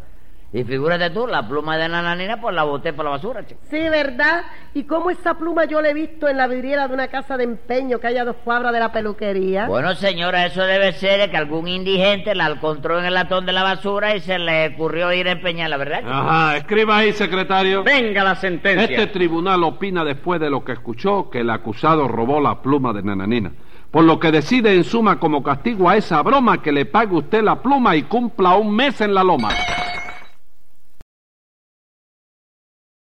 Y 0.54 0.62
figúrate 0.62 1.10
tú, 1.10 1.26
la 1.26 1.48
pluma 1.48 1.76
de 1.76 1.88
Nananina, 1.88 2.40
pues 2.40 2.54
la 2.54 2.62
boté 2.62 2.92
por 2.92 3.04
la 3.04 3.10
basura, 3.10 3.44
chico. 3.44 3.60
Sí, 3.68 3.88
¿verdad? 3.88 4.44
¿Y 4.72 4.84
cómo 4.84 5.10
esa 5.10 5.34
pluma 5.34 5.64
yo 5.64 5.82
la 5.82 5.88
he 5.88 5.94
visto 5.94 6.28
en 6.28 6.36
la 6.36 6.46
vidriera 6.46 6.86
de 6.86 6.94
una 6.94 7.08
casa 7.08 7.36
de 7.36 7.42
empeño 7.42 7.98
que 7.98 8.06
haya 8.06 8.24
dos 8.24 8.36
cuadras 8.44 8.72
de 8.72 8.78
la 8.78 8.92
peluquería? 8.92 9.66
Bueno, 9.66 9.96
señora, 9.96 10.46
eso 10.46 10.62
debe 10.62 10.92
ser 10.92 11.28
que 11.28 11.36
algún 11.36 11.66
indigente 11.66 12.36
la 12.36 12.50
encontró 12.50 13.00
en 13.00 13.04
el 13.06 13.14
latón 13.14 13.46
de 13.46 13.52
la 13.52 13.64
basura 13.64 14.14
y 14.14 14.20
se 14.20 14.38
le 14.38 14.68
ocurrió 14.68 15.12
ir 15.12 15.26
a 15.26 15.32
empeñarla, 15.32 15.76
¿verdad? 15.76 15.98
chico? 15.98 16.12
Ajá, 16.12 16.56
escriba 16.56 16.98
ahí, 16.98 17.12
secretario. 17.12 17.82
Venga 17.82 18.22
la 18.22 18.36
sentencia. 18.36 18.84
Este 18.84 19.08
tribunal 19.08 19.64
opina 19.64 20.04
después 20.04 20.40
de 20.40 20.50
lo 20.50 20.64
que 20.64 20.70
escuchó 20.70 21.30
que 21.30 21.40
el 21.40 21.50
acusado 21.50 22.06
robó 22.06 22.40
la 22.40 22.62
pluma 22.62 22.92
de 22.92 23.02
Nananina. 23.02 23.50
Por 23.90 24.04
lo 24.04 24.20
que 24.20 24.30
decide 24.30 24.72
en 24.72 24.84
suma 24.84 25.18
como 25.18 25.42
castigo 25.42 25.88
a 25.88 25.96
esa 25.96 26.22
broma 26.22 26.62
que 26.62 26.70
le 26.70 26.86
pague 26.86 27.16
usted 27.16 27.42
la 27.42 27.60
pluma 27.60 27.96
y 27.96 28.04
cumpla 28.04 28.54
un 28.54 28.72
mes 28.76 29.00
en 29.00 29.14
la 29.14 29.24
loma. 29.24 29.48